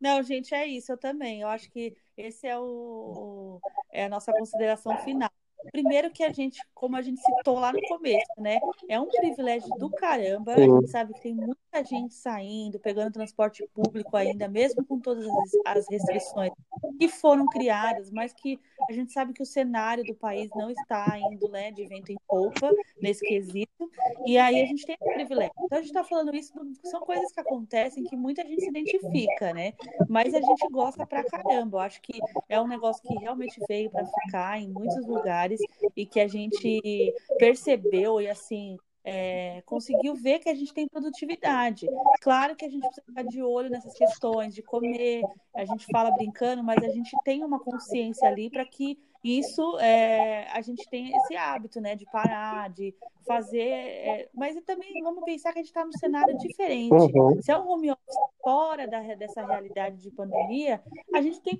[0.00, 1.40] Não, gente, é isso, eu também.
[1.42, 3.60] Eu acho que esse é o
[3.90, 5.30] é a nossa consideração final.
[5.72, 8.58] Primeiro que a gente, como a gente citou lá no começo, né?
[8.88, 10.54] É um privilégio do caramba.
[10.54, 15.26] A gente sabe que tem muita gente saindo, pegando transporte público ainda, mesmo com todas
[15.26, 16.52] as, as restrições
[16.98, 18.58] que foram criadas, mas que
[18.88, 22.16] a gente sabe que o cenário do país não está indo, né, de vento em
[22.26, 23.90] polpa nesse quesito.
[24.26, 25.52] E aí a gente tem esse privilégio.
[25.64, 26.52] Então a gente está falando isso,
[26.84, 29.72] são coisas que acontecem que muita gente se identifica, né?
[30.08, 31.78] Mas a gente gosta pra caramba.
[31.78, 35.57] Eu acho que é um negócio que realmente veio para ficar em muitos lugares
[35.96, 41.86] e que a gente percebeu e assim é, conseguiu ver que a gente tem produtividade.
[42.20, 45.22] Claro que a gente precisa ficar de olho nessas questões de comer.
[45.54, 50.48] A gente fala brincando, mas a gente tem uma consciência ali para que isso é,
[50.52, 52.94] a gente tem esse hábito, né, de parar, de
[53.26, 53.58] fazer.
[53.58, 56.92] é, mas também vamos pensar que a gente está num cenário diferente.
[56.92, 57.40] Uhum.
[57.42, 60.82] Se é um home office fora da, dessa realidade de pandemia,
[61.14, 61.58] a gente tem,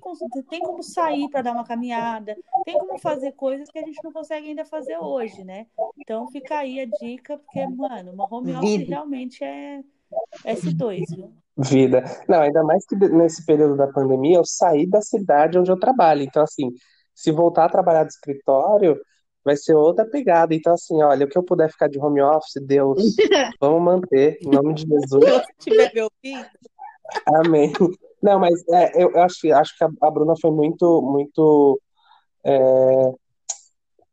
[0.49, 2.35] tem como sair para dar uma caminhada,
[2.65, 5.67] tem como fazer coisas que a gente não consegue ainda fazer hoje, né?
[5.97, 9.83] Então fica aí a dica, porque, mano, uma home office realmente é
[10.45, 11.33] S2, viu?
[11.57, 12.03] Vida.
[12.27, 16.23] Não, ainda mais que nesse período da pandemia eu saí da cidade onde eu trabalho.
[16.23, 16.69] Então, assim,
[17.19, 18.97] se voltar a trabalhar do escritório,
[19.43, 20.55] vai ser outra pegada.
[20.55, 22.97] Então, assim, olha, o que eu puder ficar de home office, Deus,
[23.59, 25.25] vamos manter, em nome de Jesus.
[25.59, 25.69] Se
[27.27, 27.73] Amém.
[28.23, 31.81] Não, mas é, eu, acho, que- acho que a, a Bruna foi muito, muito.
[32.45, 33.11] é,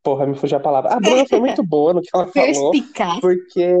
[0.03, 0.91] Porra, me fugiu a palavra.
[0.93, 3.19] A Bruna foi muito boa no que ela falou, Perspicaz.
[3.21, 3.73] porque,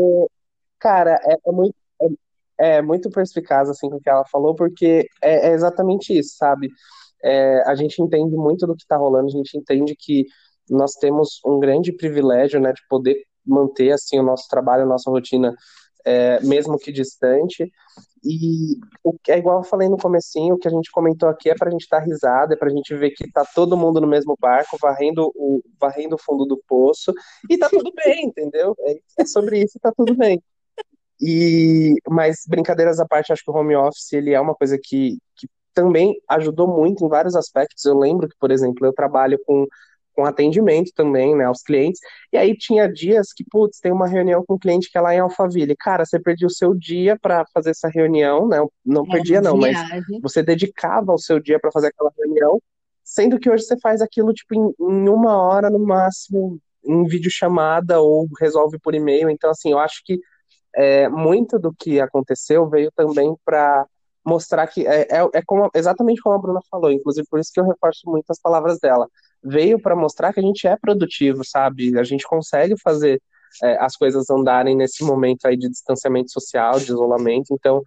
[0.79, 5.05] cara, é, é muito, é, é muito perspicaz assim com o que ela falou, porque
[5.21, 6.69] é, é exatamente isso, sabe?
[7.23, 10.25] É, a gente entende muito do que está rolando, a gente entende que
[10.69, 15.09] nós temos um grande privilégio, né, de poder manter assim o nosso trabalho, a nossa
[15.09, 15.55] rotina,
[16.05, 17.71] é, mesmo que distante.
[18.23, 21.55] E o é igual eu falei no comecinho, o que a gente comentou aqui é
[21.55, 24.77] pra gente dar risada, é pra gente ver que tá todo mundo no mesmo barco,
[24.81, 27.13] varrendo o, varrendo o fundo do poço,
[27.49, 28.75] e tá tudo bem, entendeu?
[28.81, 30.41] É, é sobre isso e tá tudo bem.
[31.21, 35.17] E, mas brincadeiras à parte, acho que o home office ele é uma coisa que,
[35.35, 35.47] que
[35.77, 37.85] também ajudou muito em vários aspectos.
[37.85, 39.67] Eu lembro que, por exemplo, eu trabalho com,
[40.15, 42.01] com atendimento também, né, aos clientes,
[42.33, 45.13] e aí tinha dias que, putz, tem uma reunião com o cliente que é lá
[45.13, 45.75] em Alphaville.
[45.75, 48.57] Cara, você perdia o seu dia para fazer essa reunião, né?
[48.83, 50.19] Não perdia, não, mas Viagem.
[50.19, 52.59] você dedicava o seu dia para fazer aquela reunião,
[53.03, 58.01] sendo que hoje você faz aquilo tipo em, em uma hora no máximo, em videochamada
[58.01, 59.29] ou resolve por e-mail.
[59.29, 60.19] Então, assim, eu acho que
[60.75, 63.85] é, muito do que aconteceu veio também para
[64.27, 67.61] mostrar que é, é, é como, exatamente como a Bruna falou, inclusive por isso que
[67.61, 69.07] eu reforço muito as palavras dela.
[69.41, 71.97] Veio para mostrar que a gente é produtivo, sabe?
[71.97, 73.21] A gente consegue fazer
[73.63, 77.53] é, as coisas andarem nesse momento aí de distanciamento social, de isolamento.
[77.53, 77.81] Então,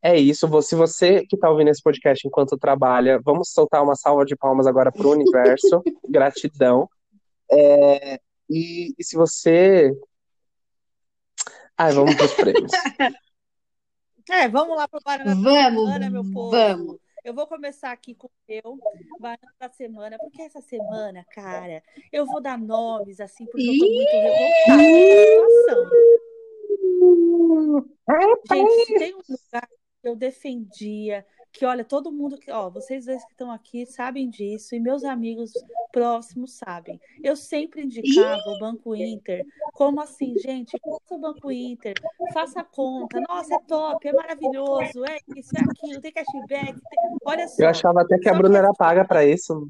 [0.00, 0.48] é isso.
[0.62, 4.68] Se você que está ouvindo esse podcast enquanto trabalha, vamos soltar uma salva de palmas
[4.68, 5.82] agora para o universo.
[6.08, 6.88] Gratidão.
[7.50, 9.92] É, e, e se você.
[11.76, 12.70] Ai, vamos para os prêmios.
[14.30, 16.50] É, vamos lá pro Guaraná Vamos, Ana, meu povo.
[16.50, 16.98] vamos.
[17.24, 18.78] Eu vou começar aqui com o meu
[19.18, 23.86] banana da semana, porque essa semana, cara, eu vou dar nomes assim, porque eu tô
[23.86, 24.82] muito revoltada
[25.36, 25.90] com a situação.
[28.52, 29.68] Gente, se tem um lugar
[30.02, 34.28] que eu defendia, que olha, todo mundo que, ó, vocês dois que estão aqui sabem
[34.28, 35.52] disso e meus amigos
[35.92, 37.00] próximos sabem.
[37.22, 41.94] Eu sempre indicava o Banco Inter, como assim, gente, faça o Banco Inter,
[42.32, 47.16] faça a conta, nossa, é top, é maravilhoso, é isso, é aquilo, tem cashback, tem...
[47.24, 47.62] olha só.
[47.62, 49.68] Eu achava até que a Bruna era paga para isso,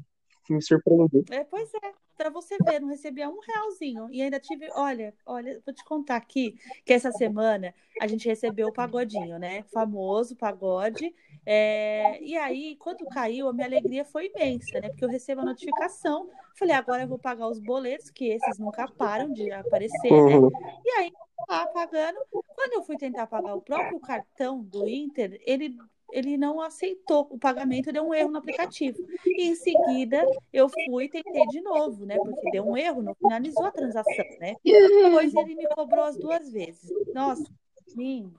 [0.49, 1.23] me surpreendi.
[1.29, 4.07] É, pois é, para você ver, não recebia um realzinho.
[4.11, 6.55] E ainda tive, olha, olha, vou te contar aqui
[6.85, 9.63] que essa semana a gente recebeu o pagodinho, né?
[9.73, 11.13] Famoso pagode.
[11.45, 12.21] É...
[12.21, 14.89] E aí, quando caiu, a minha alegria foi imensa, né?
[14.89, 16.29] Porque eu recebo a notificação.
[16.57, 20.37] Falei, agora eu vou pagar os boletos, que esses nunca param de aparecer, né?
[20.37, 20.49] Uhum.
[20.83, 21.13] E aí,
[21.49, 22.17] lá pagando.
[22.31, 25.77] Quando eu fui tentar pagar o próprio cartão do Inter, ele
[26.11, 28.97] ele não aceitou o pagamento, deu um erro no aplicativo.
[29.25, 32.15] E em seguida eu fui e tentei de novo, né?
[32.15, 34.55] Porque deu um erro, não finalizou a transação, né?
[34.63, 36.89] Depois ele me cobrou as duas vezes.
[37.13, 37.43] Nossa,
[37.87, 38.31] sim.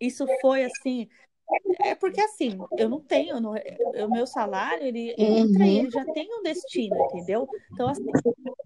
[0.00, 1.08] Isso foi assim.
[1.80, 5.78] É porque assim, eu não tenho, o meu salário, ele entra e Uhum.
[5.80, 7.48] ele já tem um destino, entendeu?
[7.72, 8.06] Então, assim,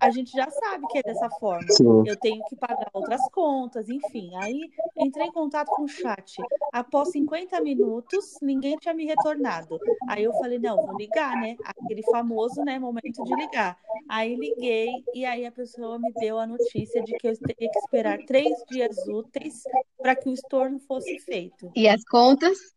[0.01, 1.66] a gente já sabe que é dessa forma.
[1.70, 2.03] Sim.
[2.07, 4.30] Eu tenho que pagar outras contas, enfim.
[4.37, 6.37] Aí entrei em contato com o chat.
[6.72, 9.78] Após 50 minutos, ninguém tinha me retornado.
[10.09, 11.57] Aí eu falei, não, vou ligar, né?
[11.64, 13.78] Aquele famoso, né, momento de ligar.
[14.09, 17.78] Aí liguei e aí a pessoa me deu a notícia de que eu teria que
[17.78, 19.62] esperar três dias úteis
[19.99, 21.70] para que o estorno fosse feito.
[21.74, 22.76] E as contas?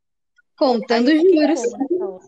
[0.59, 1.73] Contando os juros.
[1.73, 2.19] hora?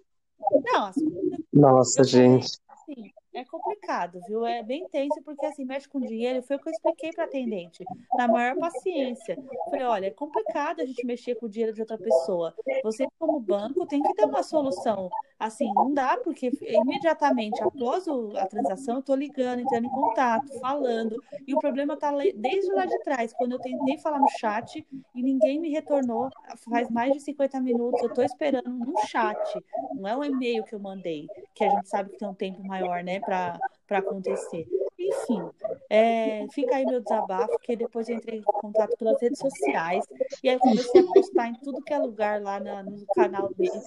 [0.63, 2.59] Não, as contas Nossa, gente.
[2.67, 4.45] assim, é complicado, viu?
[4.45, 7.83] É bem tenso, porque assim, mexe com dinheiro, foi o que eu expliquei para atendente,
[8.15, 9.37] na maior paciência.
[9.69, 12.53] Falei, olha, é complicado a gente mexer com o dinheiro de outra pessoa.
[12.83, 15.09] Você, como banco, tem que ter uma solução.
[15.43, 18.05] Assim, não dá, porque imediatamente após
[18.37, 22.71] a transação, eu tô ligando, entrando em contato, falando, e o problema tá le- desde
[22.71, 24.85] lá de trás, quando eu tentei falar no chat
[25.15, 26.29] e ninguém me retornou,
[26.69, 30.75] faz mais de 50 minutos, eu tô esperando no chat, não é um e-mail que
[30.75, 34.67] eu mandei, que a gente sabe que tem um tempo maior, né, para acontecer.
[35.07, 35.41] Enfim,
[35.89, 40.05] é, fica aí meu desabafo, que depois eu entrei em contato pelas redes sociais,
[40.43, 43.83] e aí comecei a postar em tudo que é lugar lá na- no canal deles,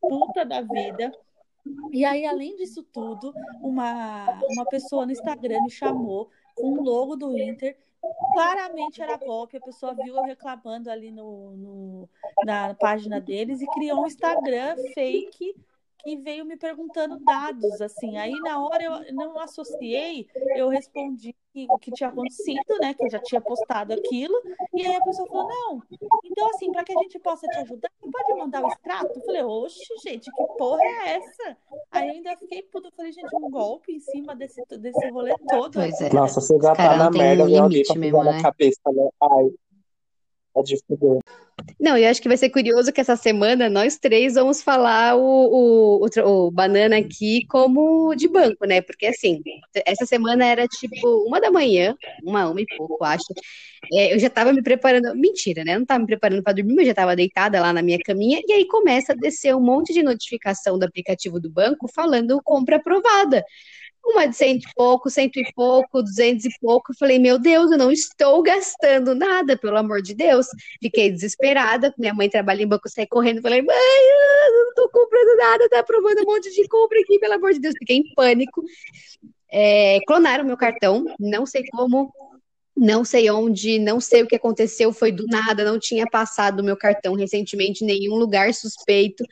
[0.00, 1.12] puta da vida.
[1.92, 7.14] E aí, além disso tudo, uma, uma pessoa no Instagram me chamou com o logo
[7.16, 7.76] do Inter.
[8.32, 12.08] Claramente era golpe, a pessoa viu eu reclamando ali no, no-
[12.44, 15.54] na página deles e criou um Instagram fake
[16.02, 18.16] que veio me perguntando dados, assim.
[18.16, 20.26] Aí, na hora, eu não associei,
[20.56, 21.34] eu respondi
[21.68, 22.94] o que tinha acontecido, né?
[22.94, 24.34] Que eu já tinha postado aquilo.
[24.74, 25.82] E aí a pessoa falou, não,
[26.24, 29.12] então, assim, para que a gente possa te ajudar, você pode mandar o extrato?
[29.14, 31.56] Eu falei, oxe, gente, que porra é essa?
[31.90, 35.34] Aí eu ainda fiquei puta, eu falei, gente, um golpe em cima desse, desse rolê
[35.48, 35.74] todo.
[35.74, 36.12] Pois é.
[36.12, 38.42] Nossa, você já tá na merda, alguém limite pra mesmo, pisar na né?
[38.42, 39.08] cabeça, né?
[39.22, 39.50] Ai,
[40.56, 41.18] é.
[41.80, 46.00] Não, eu acho que vai ser curioso que essa semana nós três vamos falar o,
[46.00, 48.80] o, o, o banana aqui como de banco, né?
[48.80, 49.40] Porque assim,
[49.86, 53.24] essa semana era tipo uma da manhã, uma, uma e pouco, acho.
[53.92, 55.74] É, eu já tava me preparando, mentira, né?
[55.74, 58.40] Eu não tava me preparando para dormir, mas já tava deitada lá na minha caminha,
[58.46, 62.76] e aí começa a descer um monte de notificação do aplicativo do banco falando compra
[62.76, 63.44] aprovada.
[64.04, 66.92] Uma de cento e pouco, cento e pouco, duzentos e pouco.
[66.92, 70.46] Eu falei, meu Deus, eu não estou gastando nada, pelo amor de Deus.
[70.82, 71.94] Fiquei desesperada.
[71.96, 73.40] Minha mãe trabalha em banco, saí correndo.
[73.40, 77.34] Falei, mãe, eu não tô comprando nada, tá aprovando um monte de compra aqui, pelo
[77.34, 77.74] amor de Deus.
[77.78, 78.64] Fiquei em pânico.
[79.54, 82.10] É, clonaram meu cartão, não sei como,
[82.76, 86.64] não sei onde, não sei o que aconteceu, foi do nada, não tinha passado o
[86.64, 89.24] meu cartão recentemente em nenhum lugar suspeito.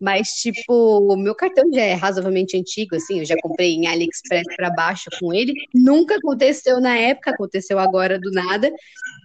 [0.00, 4.44] Mas, tipo, o meu cartão já é razoavelmente antigo, assim, eu já comprei em AliExpress
[4.56, 5.52] para baixo com ele.
[5.72, 8.72] Nunca aconteceu na época, aconteceu agora do nada,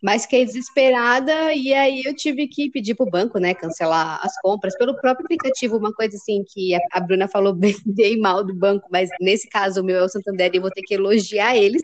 [0.03, 4.77] mas fiquei desesperada e aí eu tive que pedir pro banco, né, cancelar as compras
[4.77, 8.53] pelo próprio aplicativo, uma coisa assim que a, a Bruna falou bem, bem mal do
[8.53, 11.55] banco, mas nesse caso o meu é o Santander e eu vou ter que elogiar
[11.55, 11.81] eles,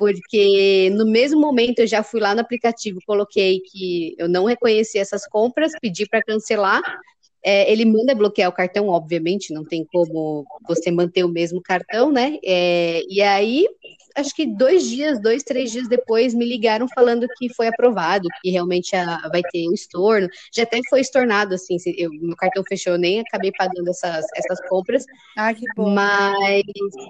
[0.00, 4.98] porque no mesmo momento eu já fui lá no aplicativo, coloquei que eu não reconheci
[4.98, 6.80] essas compras, pedi para cancelar.
[7.44, 12.10] É, ele manda bloquear o cartão, obviamente, não tem como você manter o mesmo cartão,
[12.10, 12.38] né?
[12.42, 13.66] É, e aí
[14.16, 18.50] acho que dois dias, dois, três dias depois, me ligaram falando que foi aprovado, que
[18.50, 20.28] realmente a, vai ter o um estorno.
[20.54, 24.60] Já até foi estornado, assim, eu, meu cartão fechou, eu nem acabei pagando essas, essas
[24.68, 25.04] compras.
[25.36, 25.90] Ah, que bom.
[25.90, 26.62] Mas,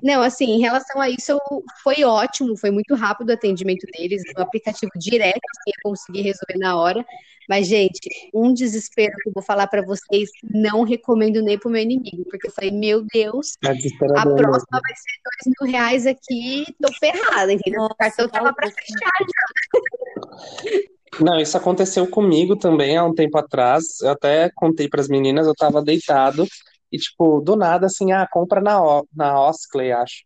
[0.03, 1.38] não, assim, em relação a isso,
[1.82, 6.59] foi ótimo, foi muito rápido o atendimento deles, no aplicativo direto, assim, eu consegui resolver
[6.59, 7.05] na hora.
[7.51, 7.98] Mas, gente,
[8.32, 12.46] um desespero que eu vou falar para vocês, não recomendo nem pro meu inimigo, porque
[12.46, 17.53] eu falei, meu Deus, É a próxima vai ser dois mil reais aqui, tô ferrada,
[17.53, 17.80] entendeu?
[17.82, 19.11] Nossa, o cartão tava pra fechar.
[21.20, 24.01] Não, isso aconteceu comigo também há um tempo atrás.
[24.01, 26.47] Eu até contei pras meninas, eu tava deitado
[26.91, 30.22] e, tipo, do nada, assim, ah, compra na, O- na Osclay, acho.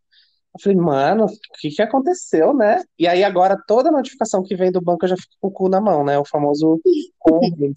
[0.57, 2.83] Eu falei, mano, o que que aconteceu, né?
[2.99, 5.69] E aí agora toda notificação que vem do banco eu já fico com o cu
[5.69, 6.19] na mão, né?
[6.19, 6.81] O famoso.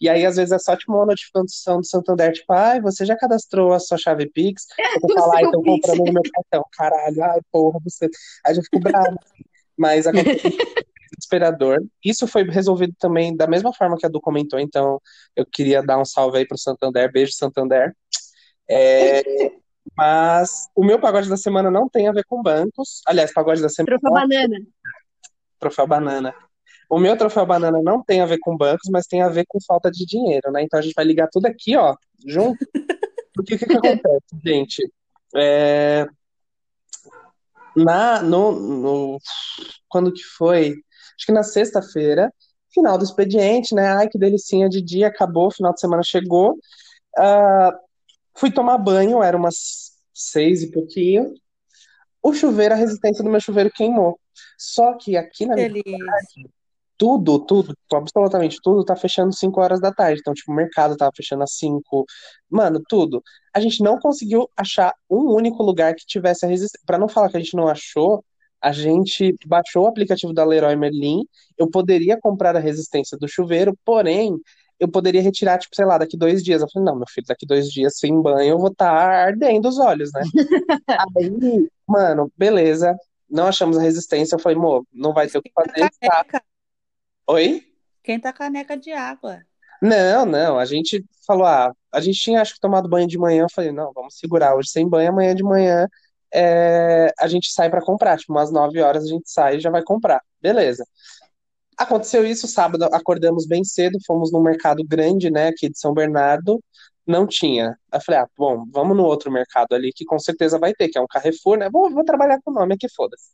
[0.00, 3.16] E aí, às vezes, é só tipo uma notificação do Santander, tipo, ai, você já
[3.16, 4.66] cadastrou a sua chave Pix?
[4.78, 5.50] Eu vou falar, Pix.
[5.52, 6.64] comprando no meu cartão.
[6.72, 8.06] Caralho, ai, porra, você.
[8.46, 9.18] Aí eu já fico bravo.
[9.76, 10.50] Mas aconteceu
[11.18, 11.78] desesperador.
[12.04, 15.00] Isso foi resolvido também da mesma forma que a Du comentou, então
[15.34, 17.10] eu queria dar um salve aí pro Santander.
[17.10, 17.94] Beijo, Santander.
[18.68, 19.22] É,
[19.96, 23.02] mas o meu pagode da semana não tem a ver com bancos.
[23.06, 24.56] Aliás, pagode da semana, Troféu banana.
[25.58, 26.34] troféu banana.
[26.88, 29.58] O meu troféu banana não tem a ver com bancos, mas tem a ver com
[29.66, 30.62] falta de dinheiro, né?
[30.62, 31.94] Então a gente vai ligar tudo aqui, ó,
[32.26, 32.66] junto.
[33.34, 34.92] Porque o que que acontece, gente?
[35.36, 36.06] É,
[37.76, 39.18] na, no, no-
[39.88, 40.70] quando que foi?
[41.16, 42.32] Acho que na sexta-feira,
[42.72, 43.88] final do expediente, né?
[43.88, 46.58] Ai, que delicinha de dia, acabou, final de semana chegou.
[47.16, 47.72] Ah,
[48.36, 51.34] fui tomar banho, era umas seis e pouquinho.
[52.22, 54.18] O chuveiro, a resistência do meu chuveiro queimou.
[54.58, 56.50] Só que aqui na minha Delícia.
[56.98, 60.20] Tudo, tudo, tipo, absolutamente tudo tá fechando 5 horas da tarde.
[60.20, 62.04] Então, tipo, o mercado tava fechando às 5.
[62.50, 63.22] Mano, tudo.
[63.54, 66.84] A gente não conseguiu achar um único lugar que tivesse a resistência.
[66.84, 68.24] Pra não falar que a gente não achou,
[68.60, 71.24] a gente baixou o aplicativo da Leroy Merlin.
[71.56, 74.36] Eu poderia comprar a resistência do chuveiro, porém,
[74.80, 76.62] eu poderia retirar, tipo, sei lá, daqui dois dias.
[76.62, 79.78] Eu falei, não, meu filho, daqui dois dias sem banho eu vou estar ardendo os
[79.78, 80.22] olhos, né?
[81.16, 82.96] Aí, mano, beleza.
[83.30, 84.34] Não achamos a resistência.
[84.34, 85.88] Eu falei, mo, não vai ter o que fazer.
[86.00, 86.42] Tá.
[87.28, 87.66] Caneca.
[88.02, 89.42] Quem tá caneca de água?
[89.82, 93.42] Não, não, a gente falou, ah, a gente tinha acho que tomado banho de manhã,
[93.44, 95.86] eu falei, não, vamos segurar hoje sem banho, amanhã de manhã
[96.34, 99.70] é, a gente sai pra comprar, tipo, umas 9 horas a gente sai e já
[99.70, 100.84] vai comprar, beleza.
[101.76, 106.62] Aconteceu isso, sábado acordamos bem cedo, fomos num mercado grande, né, aqui de São Bernardo,
[107.06, 107.78] não tinha.
[107.92, 110.98] Eu falei, ah, bom, vamos no outro mercado ali que com certeza vai ter, que
[110.98, 113.30] é um Carrefour, né, vou, vou trabalhar com o nome aqui, foda-se.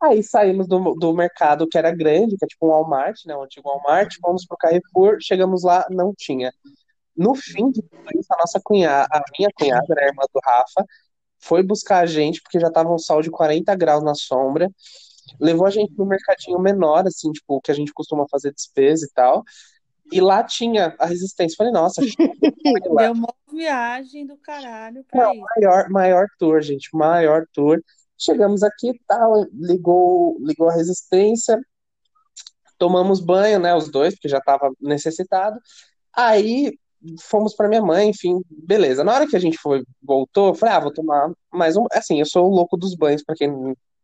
[0.00, 3.36] Aí saímos do, do mercado que era grande, que é tipo um Walmart, né?
[3.36, 6.52] Um antigo Walmart, fomos pro Carrefour, chegamos lá, não tinha.
[7.16, 10.40] No fim de tudo isso, a nossa cunhada, a minha cunhada, né, a irmã do
[10.44, 10.84] Rafa,
[11.40, 14.70] foi buscar a gente, porque já tava um sol de 40 graus na sombra,
[15.40, 19.10] levou a gente no mercadinho menor, assim, tipo, que a gente costuma fazer despesa e
[19.12, 19.42] tal,
[20.12, 21.56] e lá tinha a resistência.
[21.56, 22.00] Falei, nossa.
[22.96, 25.44] Deu uma viagem do caralho pra Não, isso.
[25.56, 27.82] maior, maior tour, gente, maior tour.
[28.18, 31.60] Chegamos aqui tal, ligou, ligou a resistência,
[32.78, 35.58] tomamos banho, né, os dois, porque já estava necessitado.
[36.16, 36.76] Aí
[37.22, 39.04] fomos para minha mãe, enfim, beleza.
[39.04, 41.86] Na hora que a gente foi, voltou, eu falei, ah, vou tomar mais um.
[41.92, 43.52] Assim, eu sou o louco dos banhos, para quem,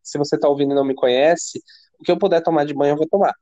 [0.03, 1.61] se você tá ouvindo e não me conhece,
[1.99, 3.35] o que eu puder tomar de banho, eu vou tomar.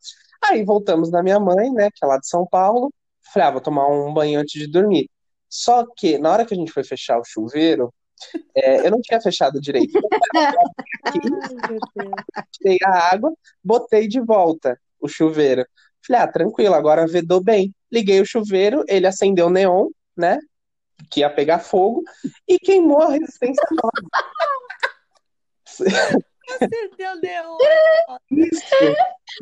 [0.44, 2.92] Aí voltamos na minha mãe, né, que é lá de São Paulo.
[3.32, 5.08] Falei, ah, vou tomar um banho antes de dormir.
[5.48, 7.92] Só que, na hora que a gente foi fechar o chuveiro,
[8.54, 9.92] é, eu não tinha fechado direito.
[12.52, 15.66] Tirei a água, botei de volta o chuveiro.
[16.06, 17.74] Falei, ah, tranquilo, agora vedou bem.
[17.90, 20.38] Liguei o chuveiro, ele acendeu o neon, né?
[21.10, 22.02] Que ia pegar fogo,
[22.48, 23.92] e queimou a resistência nova.
[25.66, 27.56] Você deu neon.
[28.30, 28.62] Isso.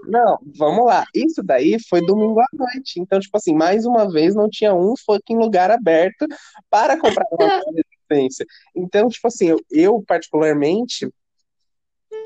[0.06, 1.04] Não, vamos lá.
[1.14, 3.00] Isso daí foi domingo à noite.
[3.00, 6.26] Então, tipo assim, mais uma vez não tinha um fucking lugar aberto
[6.68, 7.38] para comprar uma
[8.10, 8.46] resistência.
[8.74, 11.08] Então, tipo assim, eu, eu particularmente,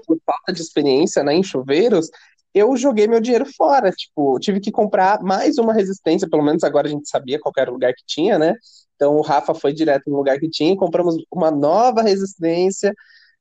[0.07, 2.11] por falta de experiência, né, em chuveiros,
[2.55, 3.91] eu joguei meu dinheiro fora.
[3.91, 7.71] Tipo, tive que comprar mais uma resistência, pelo menos agora a gente sabia qual era
[7.71, 8.55] o lugar que tinha, né?
[8.95, 12.95] Então o Rafa foi direto no lugar que tinha e compramos uma nova resistência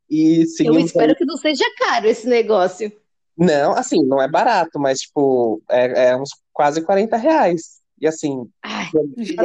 [0.09, 0.85] e Eu seguimos.
[0.85, 2.91] espero que não seja caro esse negócio.
[3.37, 7.81] Não, assim, não é barato, mas, tipo, é, é uns quase 40 reais.
[7.99, 8.89] E assim, Ai,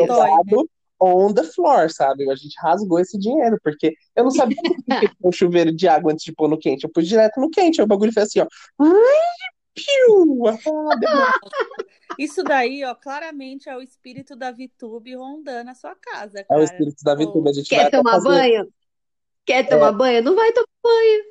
[0.07, 0.65] dói, né?
[1.01, 2.29] On the floor, sabe?
[2.31, 6.25] A gente rasgou esse dinheiro, porque eu não sabia que um chuveiro de água antes
[6.25, 6.85] de pôr no quente.
[6.85, 8.47] Eu pus direto no quente, aí o bagulho fez assim, ó.
[12.19, 16.61] Isso daí, ó, claramente é o espírito da VTube rondando a sua casa, É cara.
[16.61, 17.49] o espírito da VTube.
[17.49, 18.69] A gente vai quer tomar fazer- banho?
[19.47, 20.23] Quer tomar banho?
[20.23, 21.23] Não vai tomar banho.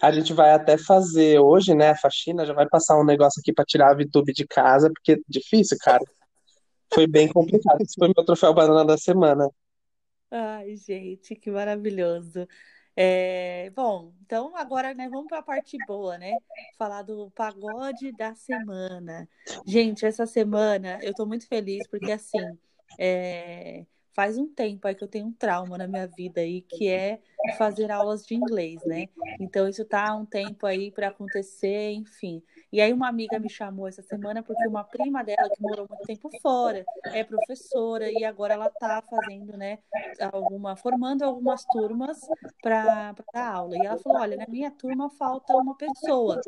[0.00, 3.52] A gente vai até fazer hoje, né, a faxina, já vai passar um negócio aqui
[3.52, 6.02] pra tirar a VTube de casa, porque é difícil, cara.
[6.94, 7.80] Foi bem complicado.
[7.80, 9.50] Esse foi meu troféu banana da semana.
[10.30, 12.46] Ai, gente, que maravilhoso.
[12.94, 16.32] É, bom, então agora, né, vamos para a parte boa, né?
[16.78, 19.28] Falar do pagode da semana.
[19.66, 22.38] Gente, essa semana eu tô muito feliz porque assim,
[22.98, 26.88] é, faz um tempo aí que eu tenho um trauma na minha vida aí, que
[26.88, 27.20] é
[27.56, 29.08] fazer aulas de inglês, né?
[29.40, 32.42] Então isso tá um tempo aí para acontecer, enfim.
[32.72, 36.04] E aí uma amiga me chamou essa semana porque uma prima dela que morou muito
[36.04, 39.78] tempo fora, é professora e agora ela tá fazendo, né,
[40.32, 42.18] alguma formando algumas turmas
[42.62, 43.76] para dar aula.
[43.76, 46.40] E ela falou: "Olha, na minha turma falta uma pessoa".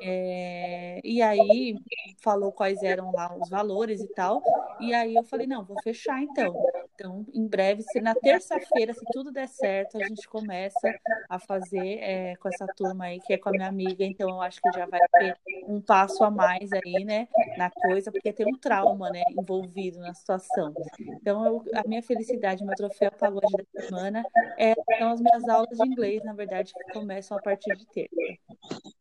[0.00, 1.00] É...
[1.02, 1.76] E aí
[2.20, 4.40] falou quais eram lá os valores e tal.
[4.78, 6.54] E aí eu falei: "Não, vou fechar então".
[6.94, 10.94] Então, em breve, se na terça-feira, se tudo der certo, a gente começa
[11.28, 14.04] a fazer é, com essa turma aí, que é com a minha amiga.
[14.04, 15.36] Então, eu acho que já vai ter
[15.72, 20.14] um passo a mais aí, né, na coisa, porque tem um trauma, né, envolvido na
[20.14, 20.72] situação.
[21.00, 24.24] Então, eu, a minha felicidade, meu troféu pagode da semana
[24.58, 28.14] é, são as minhas aulas de inglês, na verdade, que começam a partir de terça.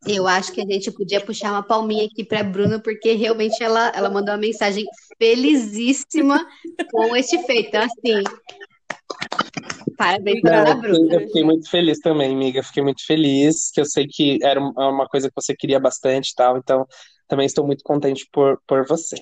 [0.07, 3.63] Eu acho que a gente podia puxar uma palminha aqui para a Bruna, porque realmente
[3.63, 4.85] ela, ela mandou uma mensagem
[5.17, 6.45] felizíssima
[6.91, 7.67] com este feito.
[7.67, 8.23] Então, assim,
[10.01, 11.13] parabéns para a Bruna.
[11.15, 12.63] Eu fiquei muito feliz também, amiga.
[12.63, 16.35] Fiquei muito feliz, que eu sei que era uma coisa que você queria bastante e
[16.35, 16.57] tal.
[16.57, 16.85] Então,
[17.27, 19.15] também estou muito contente por, por você.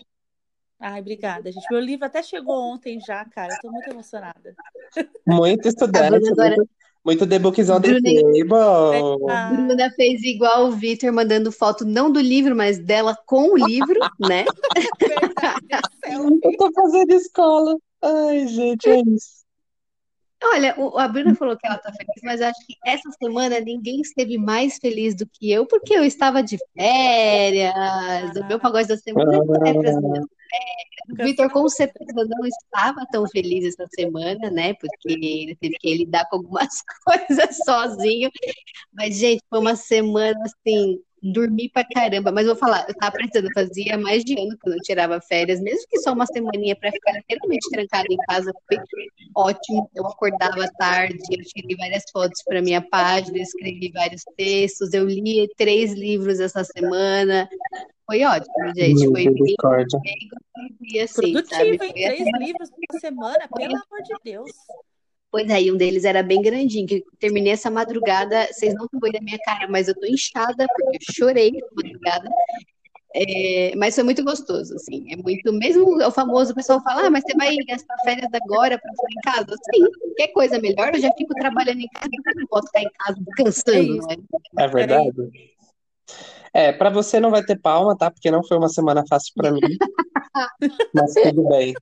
[0.79, 1.65] Ai, obrigada, gente.
[1.69, 3.53] Meu livro até chegou ontem já, cara.
[3.53, 4.55] Estou muito emocionada.
[5.27, 6.29] Muito estudante.
[6.29, 6.55] Agora...
[6.55, 6.69] Muito
[7.05, 9.29] muito The Books on the Table.
[9.29, 13.57] A Bruna fez igual o Victor, mandando foto não do livro, mas dela com o
[13.57, 14.45] livro, né?
[16.11, 17.77] Eu tô fazendo escola.
[18.01, 19.38] Ai, gente, é isso.
[20.41, 24.37] Olha, a Bruna falou que ela tá feliz, mas acho que essa semana ninguém esteve
[24.37, 27.73] mais feliz do que eu, porque eu estava de férias.
[28.37, 30.25] O meu pagode da semana é para as minhas
[31.09, 34.73] o Vitor com certeza não estava tão feliz essa semana, né?
[34.75, 36.69] Porque ele teve que lidar com algumas
[37.03, 38.29] coisas sozinho.
[38.93, 42.31] Mas, gente, foi uma semana assim, dormi pra caramba.
[42.31, 45.59] Mas vou falar, eu tava precisando, fazia mais de ano que eu não tirava férias,
[45.61, 48.77] mesmo que só uma semaninha para ficar inteiramente trancada em casa, foi
[49.35, 49.89] ótimo.
[49.95, 55.47] Eu acordava tarde, eu tirei várias fotos para minha página, escrevi vários textos, eu li
[55.57, 57.49] três livros essa semana.
[58.05, 59.05] Foi ótimo, gente.
[59.05, 59.55] Foi bem,
[60.79, 61.77] bem, assim, Produtivo, sabe?
[61.77, 64.51] Foi Três assim, livros por semana, pelo amor de Deus.
[65.31, 68.99] Pois aí, é, um deles era bem grandinho, que terminei essa madrugada, vocês não estão
[68.99, 72.29] vendo a minha cara, mas eu tô inchada, porque eu chorei na madrugada.
[73.15, 75.11] É, mas foi muito gostoso, assim.
[75.11, 78.79] É muito, mesmo o famoso o pessoal fala, ah, mas você vai gastar férias agora
[78.79, 79.55] para ficar em casa?
[79.73, 82.91] Sim, qualquer coisa melhor, eu já fico trabalhando em casa, eu não posso ficar em
[82.97, 84.23] casa descansando, é, né?
[84.57, 85.31] é verdade.
[86.53, 88.09] É, para você não vai ter palma, tá?
[88.09, 89.61] Porque não foi uma semana fácil para mim.
[90.93, 91.73] mas tudo bem.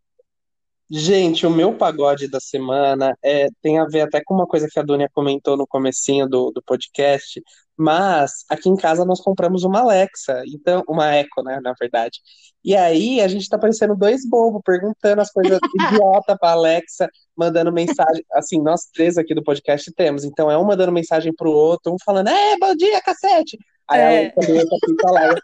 [0.89, 4.79] Gente, o meu pagode da semana é, tem a ver até com uma coisa que
[4.79, 7.43] a Dunia comentou no comecinho do, do podcast,
[7.75, 12.19] mas aqui em casa nós compramos uma Alexa, então uma Echo, né, na verdade.
[12.63, 17.71] E aí a gente tá parecendo dois bobos perguntando as coisas idiota pra Alexa, mandando
[17.71, 18.23] mensagem.
[18.33, 20.23] Assim, nós três aqui do podcast temos.
[20.23, 23.57] Então é um mandando mensagem pro outro, um falando, é, bom dia, cacete!
[23.89, 24.33] Aí é.
[24.37, 25.35] ela lá.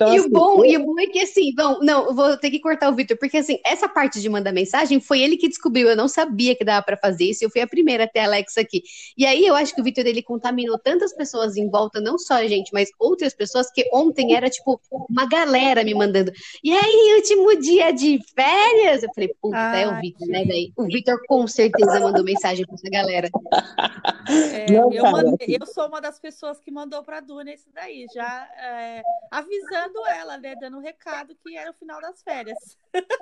[0.00, 0.70] Então, e, assim, o bom, eu...
[0.70, 3.18] e o bom é que assim, bom, não, eu vou ter que cortar o Vitor,
[3.18, 5.90] porque assim, essa parte de mandar mensagem foi ele que descobriu.
[5.90, 7.44] Eu não sabia que dava para fazer isso.
[7.44, 8.82] Eu fui a primeira até a Alexa aqui.
[9.16, 12.34] E aí eu acho que o Vitor ele contaminou tantas pessoas em volta, não só
[12.34, 14.80] a gente, mas outras pessoas, que ontem era tipo
[15.10, 16.32] uma galera me mandando.
[16.64, 19.02] E aí, último dia de férias?
[19.02, 20.46] Eu falei, puta, ah, é o Vitor, né?
[20.46, 23.28] Daí, o Vitor com certeza mandou mensagem pra essa galera.
[24.30, 28.06] É, não, eu, mandei, eu sou uma das pessoas que mandou pra Duda nesse daí,
[28.14, 30.54] já é, avisando ela, né?
[30.60, 32.58] Dando um recado que era o final das férias.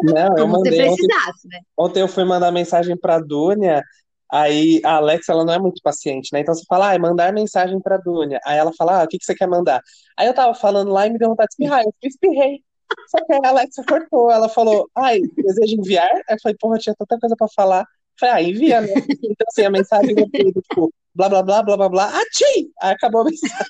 [0.03, 0.89] Não, eu mandei.
[0.89, 1.61] Ontem, né?
[1.77, 3.83] ontem eu fui mandar mensagem pra Dunia,
[4.31, 6.41] aí a Alexa ela não é muito paciente, né?
[6.41, 8.41] Então você fala, ah, mandar mensagem pra Dunia.
[8.45, 9.81] Aí ela fala, ah, o que, que você quer mandar?
[10.17, 12.63] Aí eu tava falando lá e me deu vontade de espirrar, eu espirrei.
[13.09, 16.11] Só que a Alexa cortou, ela falou, ai, deseja enviar?
[16.29, 17.87] Aí eu falei, porra, tinha tanta coisa pra falar.
[18.19, 18.93] Falei, ah, envia, né?
[19.23, 22.71] Então, assim, a mensagem do tipo, blá, blá, blá, blá, blá, blá, ati!
[22.81, 23.67] Aí acabou a mensagem.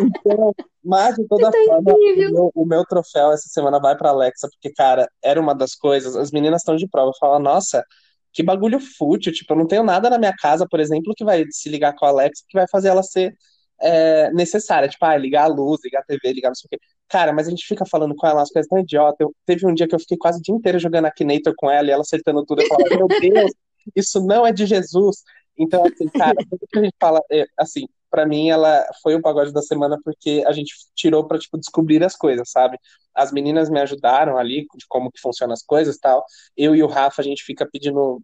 [0.00, 4.10] Então, mas de toda tá forma, o meu, o meu, troféu essa semana vai pra
[4.10, 7.84] Alexa, porque, cara, era uma das coisas, as meninas estão de prova, falam, nossa,
[8.32, 11.44] que bagulho fútil, tipo, eu não tenho nada na minha casa, por exemplo, que vai
[11.50, 13.34] se ligar com a Alexa, que vai fazer ela ser
[13.80, 16.78] é, necessária, tipo, ah, ligar a luz, ligar a TV, ligar não sei o quê.
[17.08, 19.16] Cara, mas a gente fica falando com ela umas coisas tão idiota.
[19.20, 21.88] Eu, teve um dia que eu fiquei quase o dia inteiro jogando Akinator com ela
[21.88, 22.62] e ela acertando tudo.
[22.62, 23.52] Eu falava, meu Deus,
[23.96, 25.22] isso não é de Jesus.
[25.56, 29.22] Então, assim, cara, tudo que a gente fala, é, assim, pra mim ela foi o
[29.22, 32.78] pagode da semana porque a gente tirou pra, tipo, descobrir as coisas, sabe?
[33.14, 36.24] As meninas me ajudaram ali de como que funcionam as coisas tal.
[36.56, 38.22] Eu e o Rafa, a gente fica pedindo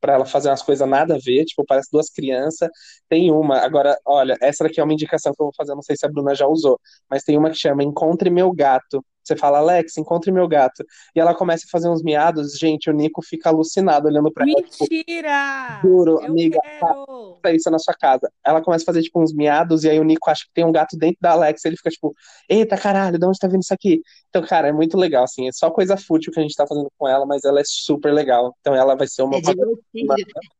[0.00, 2.68] pra ela fazer umas coisas nada a ver, tipo, parece duas crianças.
[3.08, 5.96] Tem uma, agora, olha, essa daqui é uma indicação que eu vou fazer, não sei
[5.96, 9.04] se a Bruna já usou, mas tem uma que chama Encontre Meu Gato.
[9.30, 10.84] Você fala, Alex, encontre meu gato.
[11.14, 14.62] E ela começa a fazer uns miados, gente, o Nico fica alucinado olhando pra ela.
[14.62, 15.80] tipo, Mentira!
[15.82, 17.38] Juro, Eu amiga, quero!
[17.40, 18.28] faça isso na sua casa.
[18.44, 20.72] Ela começa a fazer, tipo, uns miados, e aí o Nico acha que tem um
[20.72, 22.12] gato dentro da Alexa, ele fica, tipo,
[22.48, 24.02] eita, caralho, de onde tá vindo isso aqui?
[24.30, 26.90] Então, cara, é muito legal, assim, é só coisa fútil que a gente tá fazendo
[26.98, 28.52] com ela, mas ela é super legal.
[28.60, 29.36] Então ela vai ser uma...
[29.36, 30.14] É divertido.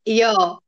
[0.06, 0.58] E ó,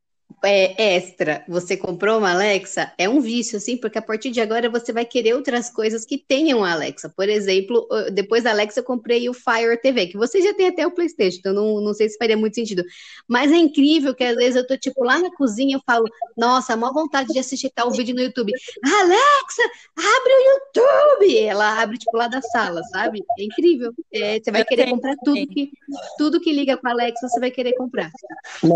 [0.43, 4.69] é extra, você comprou uma Alexa, é um vício, assim, porque a partir de agora
[4.69, 7.13] você vai querer outras coisas que tenham a Alexa.
[7.15, 10.87] Por exemplo, depois da Alexa eu comprei o Fire TV, que você já tem até
[10.87, 12.85] o PlayStation, então não, não sei se faria muito sentido.
[13.29, 16.05] Mas é incrível que às vezes eu tô, tipo, lá na cozinha, eu falo,
[16.37, 18.53] nossa, maior vontade de assistir tal vídeo no YouTube.
[18.85, 19.63] Alexa,
[19.97, 21.39] abre o YouTube!
[21.39, 23.23] Ela abre, tipo, lá da sala, sabe?
[23.39, 23.93] É incrível.
[24.13, 25.71] É, você vai Eu querer tenho comprar tudo que,
[26.19, 28.11] tudo que liga com a Alexa, você vai querer comprar.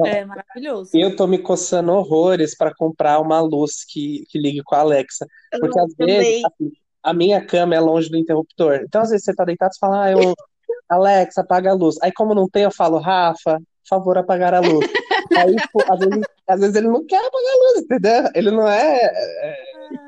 [0.06, 0.90] É maravilhoso.
[0.94, 5.26] eu tô me coçando horrores pra comprar uma luz que, que ligue com a Alexa.
[5.60, 6.72] Porque às vezes, assim,
[7.02, 8.80] a minha cama é longe do interruptor.
[8.82, 10.18] Então, às vezes, você tá deitado e fala, ah, eu...
[10.88, 11.96] Alexa, apaga a luz.
[12.02, 14.86] Aí, como não tem, eu falo, Rafa, por favor, apagar a luz.
[15.36, 18.30] Aí, tipo, às vezes, às vezes ele não quer apagar a luz, entendeu?
[18.34, 19.56] Ele não é, é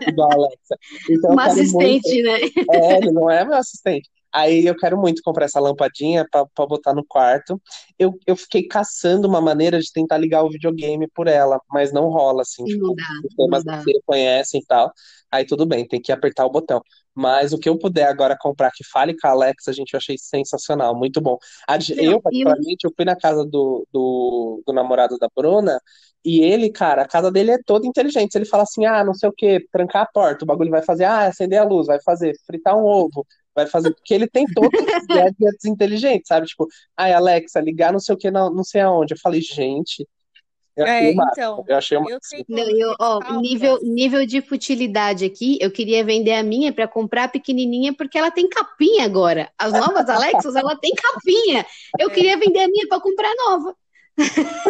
[0.08, 0.76] igual a Alexa.
[1.10, 2.38] Então, eu Uma quero muito- assistente, né?
[2.72, 4.08] É, ele não é meu assistente.
[4.38, 7.60] Aí eu quero muito comprar essa lampadinha pra pra botar no quarto.
[7.98, 12.08] Eu, eu fiquei caçando uma maneira de tentar ligar o videogame por ela, mas não
[12.08, 13.04] rola, assim, Sim, tipo, não dá,
[13.38, 13.78] não dá.
[13.78, 14.92] que você conhece e tal.
[15.30, 16.80] Aí tudo bem, tem que apertar o botão.
[17.14, 20.16] Mas o que eu puder agora comprar que fale com a Alexa, gente, eu achei
[20.16, 21.36] sensacional, muito bom.
[21.96, 25.80] Não, eu, particularmente, eu fui na casa do, do, do namorado da Bruna,
[26.24, 28.32] e ele, cara, a casa dele é toda inteligente.
[28.32, 30.82] Se ele fala assim, ah, não sei o quê, trancar a porta, o bagulho vai
[30.82, 33.26] fazer, ah, acender a luz, vai fazer, fritar um ovo,
[33.58, 36.46] vai fazer, porque ele tem todos esses gadgets inteligentes, sabe?
[36.46, 39.14] Tipo, ai, Alexa, ligar não sei o que, não, não sei aonde.
[39.14, 40.06] Eu falei, gente,
[40.76, 45.24] eu achei É, então, eu achei o eu Não, eu, ó, nível, nível de futilidade
[45.24, 49.50] aqui, eu queria vender a minha para comprar a pequenininha porque ela tem capinha agora.
[49.58, 51.66] As novas Alexas, ela tem capinha.
[51.98, 52.14] Eu É.
[52.14, 53.74] queria vender a minha para comprar nova.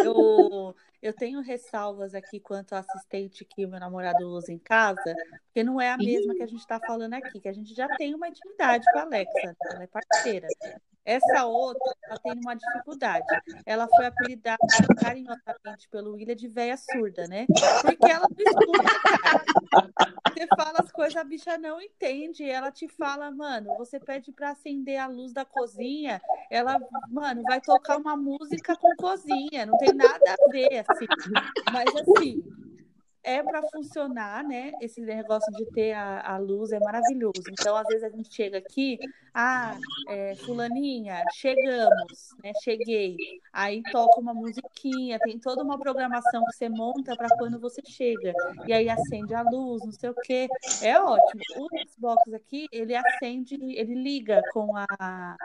[0.03, 5.15] Eu, eu tenho ressalvas aqui quanto ao assistente que o meu namorado usa em casa,
[5.45, 7.87] porque não é a mesma que a gente está falando aqui, que a gente já
[7.95, 10.47] tem uma intimidade com a Alexa, ela é parceira.
[11.09, 13.25] Essa outra, ela tem uma dificuldade.
[13.65, 14.59] Ela foi apelidada
[15.01, 17.47] carinhosamente pelo William de véia surda, né?
[17.81, 18.83] Porque ela não escuta,
[19.23, 19.43] cara.
[20.31, 22.47] Você fala as coisas, a bicha não entende.
[22.47, 26.79] Ela te fala, mano, você pede pra acender a luz da cozinha, ela,
[27.09, 31.07] mano, vai tocar uma música com cozinha, não tem nada a ver, assim.
[31.73, 32.43] Mas, assim,
[33.23, 34.71] é para funcionar, né?
[34.81, 37.43] Esse negócio de ter a, a luz é maravilhoso.
[37.51, 38.97] Então, às vezes a gente chega aqui,
[39.33, 42.51] ah, é, fulaninha, chegamos, né?
[42.63, 43.17] Cheguei.
[43.51, 48.33] Aí toca uma musiquinha, tem toda uma programação que você monta para quando você chega.
[48.67, 50.47] E aí acende a luz, não sei o quê.
[50.81, 51.41] É ótimo.
[51.57, 55.35] O Xbox aqui, ele acende, ele liga com a,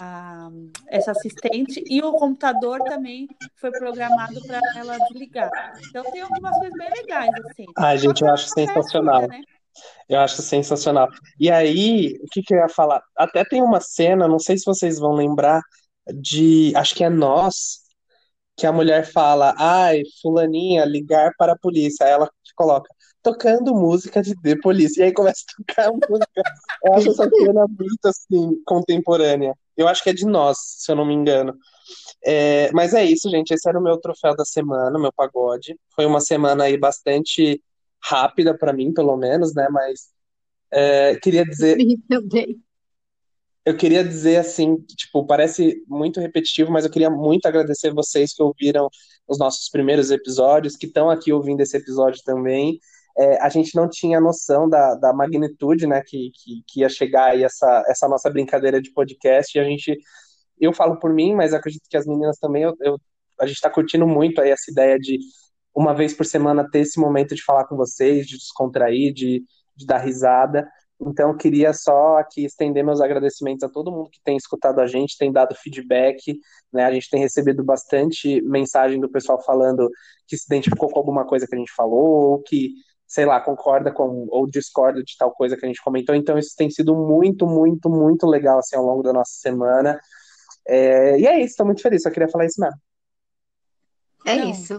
[0.00, 0.50] a-
[0.88, 5.50] essa assistente e o computador também foi programado para ela desligar.
[5.88, 7.66] Então tem algumas coisas bem legais assim.
[7.76, 9.28] Ai, Só gente, eu acho sensacional.
[9.28, 9.40] né?
[10.08, 11.08] Eu acho sensacional.
[11.40, 13.02] E aí, o que que eu ia falar?
[13.16, 15.62] Até tem uma cena, não sei se vocês vão lembrar,
[16.20, 17.80] de, acho que é Nós,
[18.56, 22.04] que a mulher fala, ai, fulaninha, ligar para a polícia.
[22.06, 22.88] Aí ela coloca,
[23.22, 25.00] tocando música de The Police.
[25.00, 26.42] E aí começa a tocar música.
[26.84, 29.54] Eu acho essa cena muito, assim, contemporânea.
[29.82, 31.54] Eu acho que é de Nós, se eu não me engano.
[32.24, 33.52] É, mas é isso, gente.
[33.52, 35.76] Esse era o meu troféu da semana, meu pagode.
[35.94, 37.62] Foi uma semana aí bastante
[38.02, 39.68] rápida para mim, pelo menos, né?
[39.70, 40.10] Mas
[40.70, 41.76] é, queria dizer,
[43.64, 48.42] eu queria dizer assim, tipo, parece muito repetitivo, mas eu queria muito agradecer vocês que
[48.42, 48.88] ouviram
[49.28, 52.80] os nossos primeiros episódios, que estão aqui ouvindo esse episódio também.
[53.18, 57.30] É, a gente não tinha noção da, da magnitude, né, que, que, que ia chegar
[57.32, 59.98] aí essa, essa nossa brincadeira de podcast, e a gente,
[60.60, 62.98] eu falo por mim, mas acredito que as meninas também, eu, eu-
[63.40, 65.18] a gente está curtindo muito aí essa ideia de
[65.74, 69.42] uma vez por semana ter esse momento de falar com vocês, de descontrair, de,
[69.76, 70.68] de dar risada.
[71.00, 75.18] Então, queria só aqui estender meus agradecimentos a todo mundo que tem escutado a gente,
[75.18, 76.38] tem dado feedback,
[76.72, 76.84] né?
[76.84, 79.90] A gente tem recebido bastante mensagem do pessoal falando
[80.28, 82.74] que se identificou com alguma coisa que a gente falou, ou que,
[83.12, 86.14] sei lá, concorda com ou discorda de tal coisa que a gente comentou.
[86.14, 90.00] Então, isso tem sido muito, muito, muito legal assim ao longo da nossa semana.
[90.66, 92.80] É, e é isso, estou muito feliz, só queria falar isso mesmo.
[94.24, 94.50] É Não.
[94.50, 94.78] isso.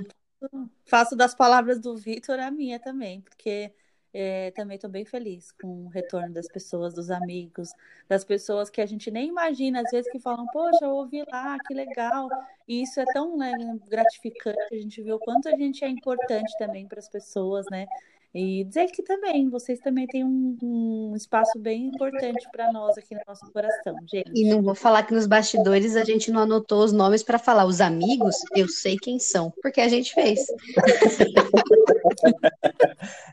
[0.83, 3.71] faço das palavras do Vitor a minha também, porque
[4.11, 7.69] é, também estou bem feliz com o retorno das pessoas, dos amigos,
[8.09, 11.55] das pessoas que a gente nem imagina, às vezes que falam, poxa, eu ouvi lá,
[11.67, 12.29] que legal.
[12.67, 13.51] E isso é tão né,
[13.87, 17.85] gratificante, a gente vê o quanto a gente é importante também para as pessoas, né?
[18.33, 23.13] E dizer que também, vocês também têm um, um espaço bem importante para nós aqui
[23.13, 24.31] no nosso coração, gente.
[24.33, 27.65] E não vou falar que nos bastidores a gente não anotou os nomes para falar.
[27.65, 30.47] Os amigos, eu sei quem são, porque a gente fez.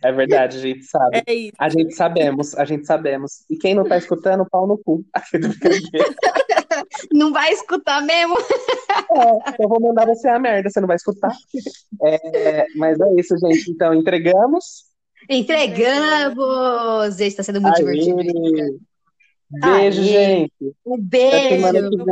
[0.02, 1.22] É verdade, a gente sabe.
[1.27, 1.52] É isso.
[1.59, 3.44] A gente sabemos, a gente sabemos.
[3.51, 5.05] E quem não tá escutando, pau no cu.
[7.12, 8.36] Não vai escutar mesmo?
[8.39, 11.32] É, eu vou mandar você a merda, você não vai escutar.
[12.02, 13.70] É, mas é isso, gente.
[13.70, 14.89] Então, entregamos.
[15.28, 17.20] Entregamos!
[17.20, 17.98] Está sendo muito Aê.
[17.98, 18.80] divertido.
[19.51, 20.09] Beijo, Aê.
[20.09, 20.76] gente.
[20.86, 22.05] Um beijo.